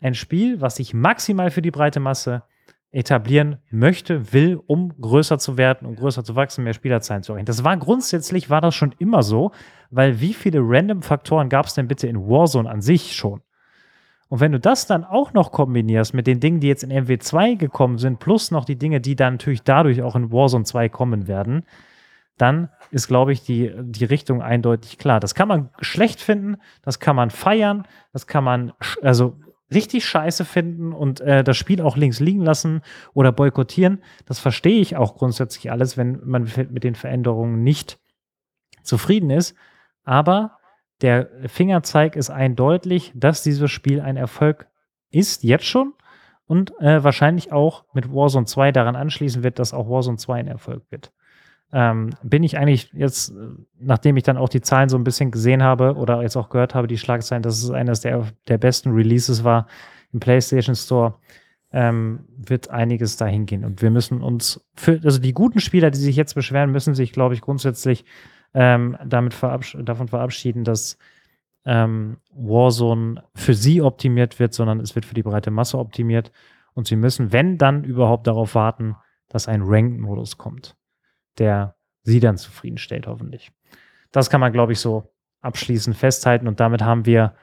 [0.00, 2.42] ein Spiel, was sich maximal für die breite Masse
[2.90, 7.46] etablieren möchte, will, um größer zu werden, um größer zu wachsen, mehr Spielerzahlen zu erreichen.
[7.46, 9.52] Das war grundsätzlich, war das schon immer so,
[9.90, 13.42] weil wie viele Random-Faktoren gab es denn bitte in Warzone an sich schon?
[14.28, 17.56] Und wenn du das dann auch noch kombinierst mit den Dingen, die jetzt in MW2
[17.56, 21.26] gekommen sind, plus noch die Dinge, die dann natürlich dadurch auch in Warzone 2 kommen
[21.26, 21.64] werden,
[22.36, 25.18] dann ist, glaube ich, die, die Richtung eindeutig klar.
[25.18, 28.72] Das kann man schlecht finden, das kann man feiern, das kann man
[29.02, 29.36] also
[29.72, 34.02] richtig scheiße finden und äh, das Spiel auch links liegen lassen oder boykottieren.
[34.26, 37.98] Das verstehe ich auch grundsätzlich alles, wenn man mit den Veränderungen nicht
[38.82, 39.54] zufrieden ist.
[40.04, 40.57] Aber
[41.00, 44.66] der Fingerzeig ist eindeutig, dass dieses Spiel ein Erfolg
[45.10, 45.94] ist, jetzt schon.
[46.46, 50.48] Und äh, wahrscheinlich auch mit Warzone 2 daran anschließen wird, dass auch Warzone 2 ein
[50.48, 51.12] Erfolg wird.
[51.70, 53.34] Ähm, bin ich eigentlich jetzt,
[53.78, 56.74] nachdem ich dann auch die Zahlen so ein bisschen gesehen habe oder jetzt auch gehört
[56.74, 59.66] habe, die Schlagzeilen, dass es eines der, der besten Releases war
[60.12, 61.16] im PlayStation Store,
[61.70, 63.66] ähm, wird einiges dahin gehen.
[63.66, 67.12] Und wir müssen uns für, also die guten Spieler, die sich jetzt beschweren, müssen sich,
[67.12, 68.06] glaube ich, grundsätzlich
[68.54, 70.98] ähm, damit verabsch davon verabschieden, dass
[71.64, 76.32] ähm, Warzone für sie optimiert wird, sondern es wird für die breite Masse optimiert.
[76.74, 78.96] Und sie müssen, wenn dann überhaupt darauf warten,
[79.28, 80.76] dass ein Ranked-Modus kommt,
[81.38, 83.52] der sie dann zufriedenstellt, hoffentlich.
[84.12, 86.48] Das kann man, glaube ich, so abschließend festhalten.
[86.48, 87.34] Und damit haben wir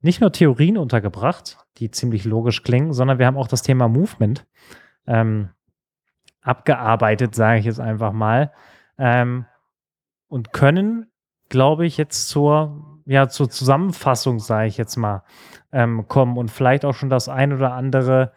[0.00, 4.46] nicht nur Theorien untergebracht, die ziemlich logisch klingen, sondern wir haben auch das Thema Movement
[5.06, 5.50] ähm,
[6.40, 8.52] abgearbeitet, sage ich jetzt einfach mal.
[8.96, 9.44] Ähm,
[10.30, 11.10] und können,
[11.48, 15.24] glaube ich, jetzt zur, ja, zur Zusammenfassung, sage ich jetzt mal,
[15.72, 18.32] ähm, kommen und vielleicht auch schon das ein oder andere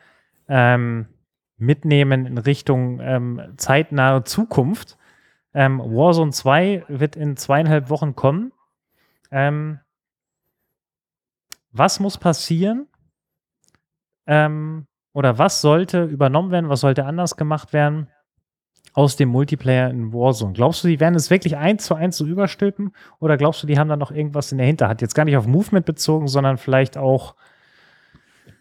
[0.49, 1.07] ähm,
[1.57, 4.97] mitnehmen in Richtung ähm, zeitnahe Zukunft.
[5.53, 8.51] Ähm, Warzone 2 wird in zweieinhalb Wochen kommen.
[9.29, 9.79] Ähm,
[11.71, 12.87] was muss passieren?
[14.25, 16.69] Ähm, oder was sollte übernommen werden?
[16.69, 18.09] Was sollte anders gemacht werden?
[18.93, 20.53] Aus dem Multiplayer in Warzone.
[20.53, 22.93] Glaubst du, die werden es wirklich eins zu eins so überstülpen?
[23.19, 25.01] Oder glaubst du, die haben da noch irgendwas in der Hinterhand?
[25.01, 27.35] Jetzt gar nicht auf Movement bezogen, sondern vielleicht auch,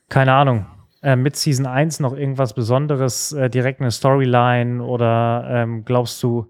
[0.08, 0.66] keine Ahnung,
[1.02, 4.82] äh, mit Season 1 noch irgendwas Besonderes, äh, direkt eine Storyline?
[4.82, 6.48] Oder ähm, glaubst du,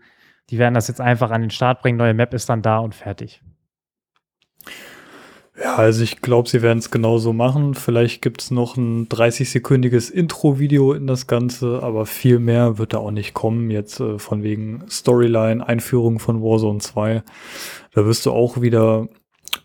[0.51, 2.95] die werden das jetzt einfach an den Start bringen, neue Map ist dann da und
[2.95, 3.43] fertig?
[5.63, 7.75] Ja, also ich glaube, sie werden es genauso machen.
[7.75, 12.99] Vielleicht gibt es noch ein 30-sekündiges Intro-Video in das Ganze, aber viel mehr wird da
[12.99, 13.71] auch nicht kommen.
[13.71, 17.23] Jetzt äh, von wegen Storyline, Einführung von Warzone 2.
[17.95, 19.09] Da wirst du auch wieder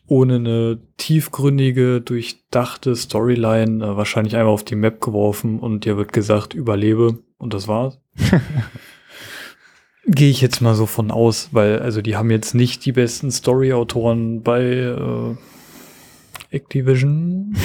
[0.06, 6.14] ohne eine tiefgründige, durchdachte Storyline äh, wahrscheinlich einmal auf die Map geworfen und dir wird
[6.14, 8.00] gesagt, überlebe und das war's.
[10.06, 13.32] Gehe ich jetzt mal so von aus, weil also die haben jetzt nicht die besten
[13.32, 15.36] Story-Autoren bei äh,
[16.58, 17.56] Activision.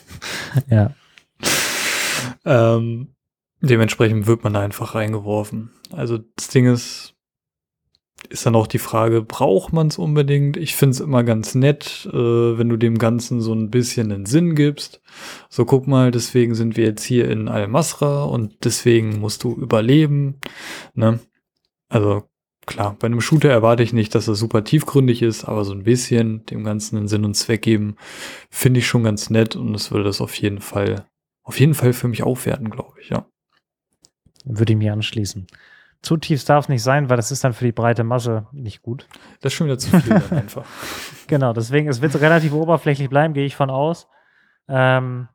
[0.70, 0.94] ja.
[2.44, 3.08] Ähm,
[3.60, 5.70] dementsprechend wird man da einfach reingeworfen.
[5.90, 7.14] Also das Ding ist,
[8.28, 10.56] ist dann auch die Frage, braucht man es unbedingt?
[10.56, 14.26] Ich finde es immer ganz nett, äh, wenn du dem Ganzen so ein bisschen einen
[14.26, 15.00] Sinn gibst.
[15.48, 20.40] So, guck mal, deswegen sind wir jetzt hier in Al-Masra und deswegen musst du überleben.
[20.94, 21.20] Ne?
[21.88, 22.28] Also
[22.66, 25.84] klar, bei einem Shooter erwarte ich nicht, dass er super tiefgründig ist, aber so ein
[25.84, 27.96] bisschen dem Ganzen einen Sinn und Zweck geben,
[28.50, 31.06] finde ich schon ganz nett und es würde das auf jeden Fall,
[31.42, 33.26] auf jeden Fall für mich aufwerten, glaube ich, ja.
[34.44, 35.46] Würde ich mir anschließen.
[36.02, 38.82] Zu tief darf es nicht sein, weil das ist dann für die breite Masse nicht
[38.82, 39.08] gut.
[39.40, 40.64] Das ist schon wieder zu viel dann einfach.
[41.26, 44.06] Genau, deswegen, es wird relativ oberflächlich bleiben, gehe ich von aus.
[44.68, 45.28] Ähm,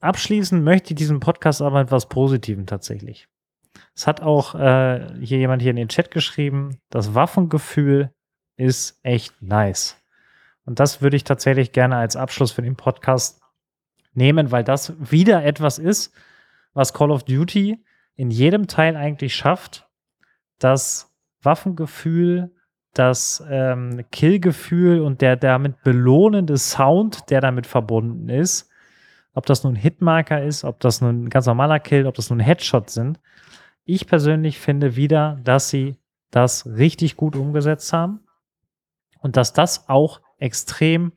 [0.00, 3.28] abschließend möchte ich diesen Podcast aber etwas Positivem tatsächlich.
[3.94, 8.10] Es hat auch äh, hier jemand hier in den Chat geschrieben, das Waffengefühl
[8.56, 9.96] ist echt nice.
[10.64, 13.40] Und das würde ich tatsächlich gerne als Abschluss für den Podcast
[14.14, 16.12] nehmen, weil das wieder etwas ist,
[16.74, 17.82] was Call of Duty
[18.16, 19.88] in jedem Teil eigentlich schafft.
[20.58, 22.54] Das Waffengefühl,
[22.94, 28.70] das ähm, Killgefühl und der damit belohnende Sound, der damit verbunden ist,
[29.34, 32.40] ob das nun Hitmarker ist, ob das nun ein ganz normaler Kill, ob das nun
[32.40, 33.20] Headshot sind,
[33.86, 35.96] ich persönlich finde wieder, dass sie
[36.30, 38.20] das richtig gut umgesetzt haben
[39.20, 41.12] und dass das auch extrem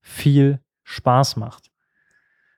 [0.00, 1.70] viel Spaß macht.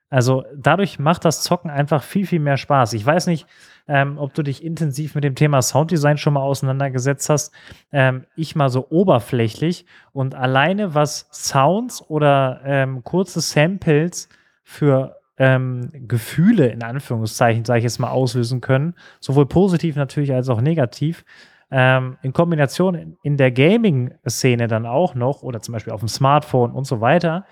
[0.08, 2.92] Also dadurch macht das Zocken einfach viel, viel mehr Spaß.
[2.92, 3.46] Ich weiß nicht,
[3.88, 7.52] ähm, ob du dich intensiv mit dem Thema Sounddesign schon mal auseinandergesetzt hast.
[7.92, 14.28] Ähm, ich mal so oberflächlich und alleine was Sounds oder ähm, kurze Samples
[14.62, 20.48] für ähm, Gefühle in Anführungszeichen, sage ich jetzt mal, auslösen können, sowohl positiv natürlich als
[20.48, 21.24] auch negativ.
[21.70, 26.70] Ähm, in Kombination in, der Gaming-Szene dann auch noch oder zum Beispiel auf dem Smartphone
[26.70, 27.44] und so weiter.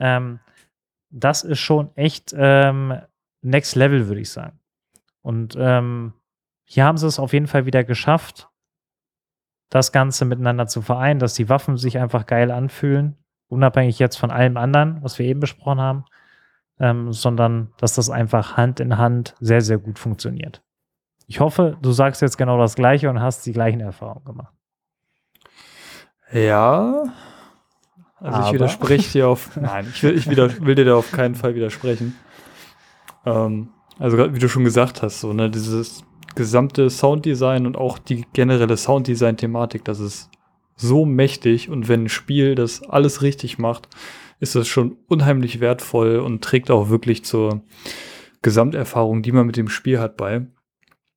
[0.00, 0.40] Ähm,
[1.10, 2.94] das ist schon echt ähm,
[3.42, 4.58] Next Level, würde ich sagen.
[5.22, 6.14] Und ähm,
[6.64, 8.48] hier haben sie es auf jeden Fall wieder geschafft,
[9.70, 13.16] das Ganze miteinander zu vereinen, dass die Waffen sich einfach geil anfühlen,
[13.48, 16.04] unabhängig jetzt von allem anderen, was wir eben besprochen haben,
[16.80, 20.62] ähm, sondern dass das einfach Hand in Hand sehr, sehr gut funktioniert.
[21.26, 24.54] Ich hoffe, du sagst jetzt genau das Gleiche und hast die gleichen Erfahrungen gemacht.
[26.32, 27.04] Ja,
[28.16, 28.46] also Aber.
[28.46, 29.56] ich widerspreche dir auf.
[29.60, 32.16] Nein, ich, will, ich will dir da auf keinen Fall widersprechen.
[33.24, 33.68] Ähm,
[33.98, 36.04] also wie du schon gesagt hast, so ne, dieses
[36.34, 40.30] gesamte Sounddesign und auch die generelle Sounddesign-Thematik, das ist
[40.76, 43.88] so mächtig und wenn ein Spiel das alles richtig macht,
[44.40, 47.62] ist das schon unheimlich wertvoll und trägt auch wirklich zur
[48.42, 50.46] Gesamterfahrung, die man mit dem Spiel hat, bei.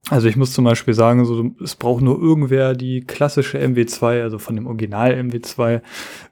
[0.09, 4.37] Also ich muss zum Beispiel sagen, so, es braucht nur irgendwer die klassische MW2, also
[4.37, 5.81] von dem Original MW2,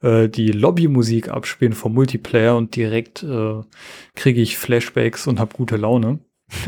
[0.02, 3.62] äh, die Lobbymusik abspielen vom Multiplayer und direkt äh,
[4.14, 6.20] kriege ich Flashbacks und habe gute Laune.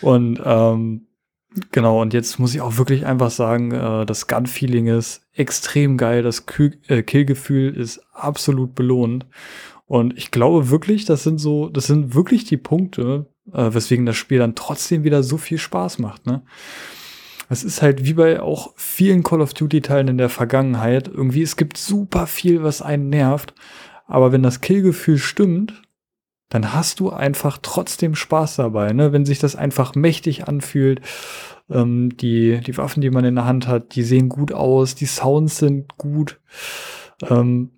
[0.00, 1.06] und ähm,
[1.70, 6.22] genau, und jetzt muss ich auch wirklich einfach sagen, äh, das Gun-Feeling ist extrem geil,
[6.22, 9.26] das Kill äh, Killgefühl ist absolut belohnt.
[9.86, 14.16] Und ich glaube wirklich, das sind so, das sind wirklich die Punkte, äh, weswegen das
[14.16, 16.26] Spiel dann trotzdem wieder so viel Spaß macht.
[16.26, 16.42] Ne?
[17.48, 21.08] Es ist halt wie bei auch vielen Call of Duty-Teilen in der Vergangenheit.
[21.08, 23.54] Irgendwie, es gibt super viel, was einen nervt.
[24.06, 25.82] Aber wenn das Killgefühl stimmt,
[26.54, 29.12] dann hast du einfach trotzdem Spaß dabei, ne?
[29.12, 31.00] Wenn sich das einfach mächtig anfühlt.
[31.68, 35.06] Ähm, die, die Waffen, die man in der Hand hat, die sehen gut aus, die
[35.06, 36.40] Sounds sind gut.
[37.28, 37.72] Ähm,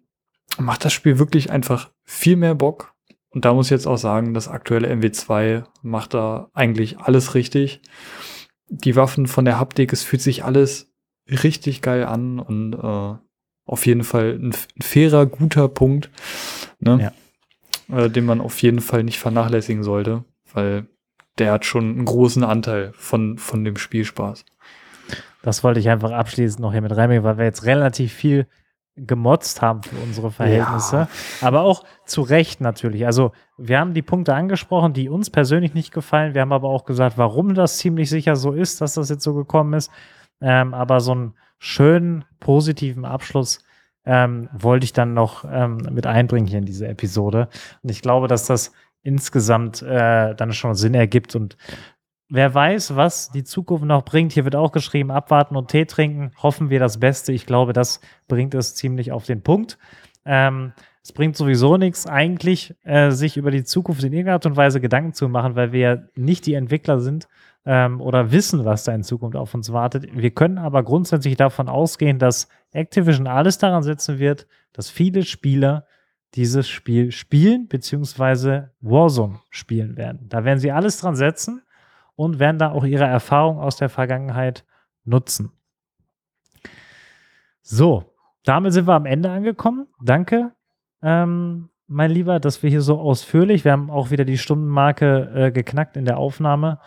[0.59, 2.93] macht das Spiel wirklich einfach viel mehr Bock.
[3.31, 7.81] Und da muss ich jetzt auch sagen, das aktuelle MW2 macht da eigentlich alles richtig.
[8.69, 10.93] Die Waffen von der Haptik, es fühlt sich alles
[11.31, 13.15] richtig geil an und äh,
[13.65, 16.11] auf jeden Fall ein, fairer, guter Punkt,
[16.79, 16.99] ne?
[17.01, 17.13] ja.
[17.91, 20.87] Äh, den man auf jeden Fall nicht vernachlässigen sollte, weil
[21.39, 24.45] der hat schon einen großen Anteil von, von dem Spielspaß.
[25.43, 28.47] Das wollte ich einfach abschließend noch hier mit reinbringen, weil wir jetzt relativ viel
[28.97, 30.97] gemotzt haben für unsere Verhältnisse.
[30.97, 31.09] Ja.
[31.47, 33.05] Aber auch zu Recht natürlich.
[33.05, 36.35] Also wir haben die Punkte angesprochen, die uns persönlich nicht gefallen.
[36.35, 39.35] Wir haben aber auch gesagt, warum das ziemlich sicher so ist, dass das jetzt so
[39.35, 39.91] gekommen ist.
[40.41, 43.61] Ähm, aber so einen schönen, positiven Abschluss
[44.07, 47.49] ähm, wollte ich dann noch ähm, mit einbringen hier in diese Episode.
[47.83, 51.57] Und ich glaube, dass das insgesamt äh, dann schon Sinn ergibt und
[52.29, 54.33] wer weiß, was die Zukunft noch bringt.
[54.33, 56.33] Hier wird auch geschrieben, abwarten und Tee trinken.
[56.43, 57.33] Hoffen wir das Beste.
[57.33, 59.79] Ich glaube, das bringt es ziemlich auf den Punkt.
[60.25, 64.57] Ähm, es bringt sowieso nichts, eigentlich äh, sich über die Zukunft in irgendeiner Art und
[64.57, 67.29] Weise Gedanken zu machen, weil wir ja nicht die Entwickler sind
[67.65, 70.09] ähm, oder wissen, was da in Zukunft auf uns wartet.
[70.17, 75.87] Wir können aber grundsätzlich davon ausgehen, dass Activision alles daran setzen wird, dass viele Spieler
[76.35, 80.29] dieses Spiel spielen, beziehungsweise Warzone spielen werden.
[80.29, 81.63] Da werden sie alles dran setzen
[82.15, 84.65] und werden da auch ihre Erfahrung aus der Vergangenheit
[85.05, 85.53] nutzen.
[87.63, 88.13] So,
[88.45, 89.89] damit sind wir am Ende angekommen.
[90.03, 90.53] Danke,
[91.03, 95.53] ähm, mein Lieber, dass wir hier so ausführlich, wir haben auch wieder die Stundenmarke äh,
[95.53, 96.81] geknackt in der Aufnahme.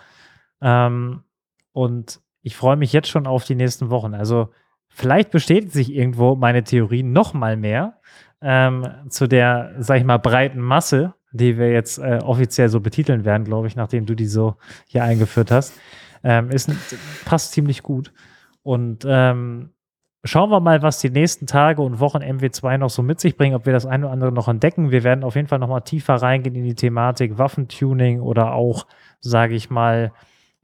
[0.62, 1.24] Ähm,
[1.72, 4.14] und ich freue mich jetzt schon auf die nächsten Wochen.
[4.14, 4.50] Also
[4.90, 8.00] vielleicht bestätigt sich irgendwo meine Theorie noch mal mehr
[8.42, 13.26] ähm, zu der, sag ich mal, breiten Masse die wir jetzt äh, offiziell so betiteln
[13.26, 14.56] werden, glaube ich, nachdem du die so
[14.88, 15.74] hier eingeführt hast,
[16.24, 16.72] ähm, ist,
[17.26, 18.12] passt ziemlich gut.
[18.64, 19.72] Und ähm,
[20.24, 23.56] schauen wir mal, was die nächsten Tage und Wochen MW2 noch so mit sich bringen,
[23.56, 24.92] ob wir das eine oder andere noch entdecken.
[24.92, 28.88] Wir werden auf jeden Fall noch mal tiefer reingehen in die Thematik Waffentuning oder auch,
[29.20, 30.12] sage ich mal,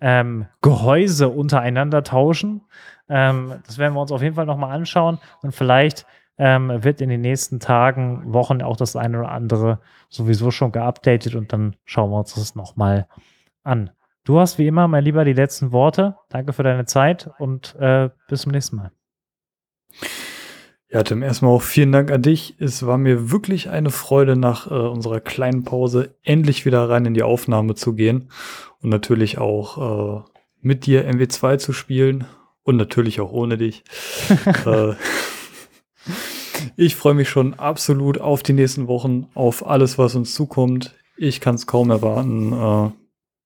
[0.02, 2.62] ähm, Gehäuse untereinander tauschen.
[3.10, 6.06] Ähm, das werden wir uns auf jeden Fall noch mal anschauen und vielleicht
[6.38, 9.80] ähm, wird in den nächsten Tagen, Wochen auch das eine oder andere
[10.10, 13.08] sowieso schon geupdatet und dann schauen wir uns das nochmal
[13.64, 13.92] an.
[14.24, 16.16] Du hast wie immer, mein Lieber, die letzten Worte.
[16.30, 18.92] Danke für deine Zeit und äh, bis zum nächsten Mal.
[20.90, 22.56] Ja, Tim, erstmal auch vielen Dank an dich.
[22.60, 27.14] Es war mir wirklich eine Freude, nach äh, unserer kleinen Pause endlich wieder rein in
[27.14, 28.30] die Aufnahme zu gehen
[28.82, 30.30] und natürlich auch äh,
[30.62, 32.26] mit dir MW2 zu spielen
[32.66, 33.84] und natürlich auch ohne dich.
[34.66, 34.94] äh,
[36.78, 40.96] Ich freue mich schon absolut auf die nächsten Wochen, auf alles, was uns zukommt.
[41.18, 42.92] Ich kann es kaum erwarten, äh,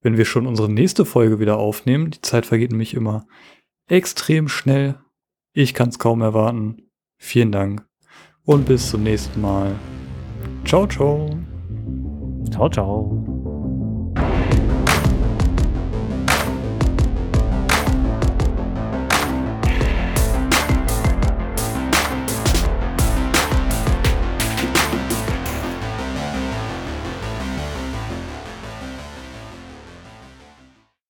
[0.01, 2.11] wenn wir schon unsere nächste Folge wieder aufnehmen.
[2.11, 3.27] Die Zeit vergeht nämlich immer
[3.87, 4.95] extrem schnell.
[5.53, 6.89] Ich kann es kaum erwarten.
[7.17, 7.85] Vielen Dank
[8.45, 9.75] und bis zum nächsten Mal.
[10.65, 11.29] Ciao, ciao.
[12.51, 13.38] Ciao, ciao.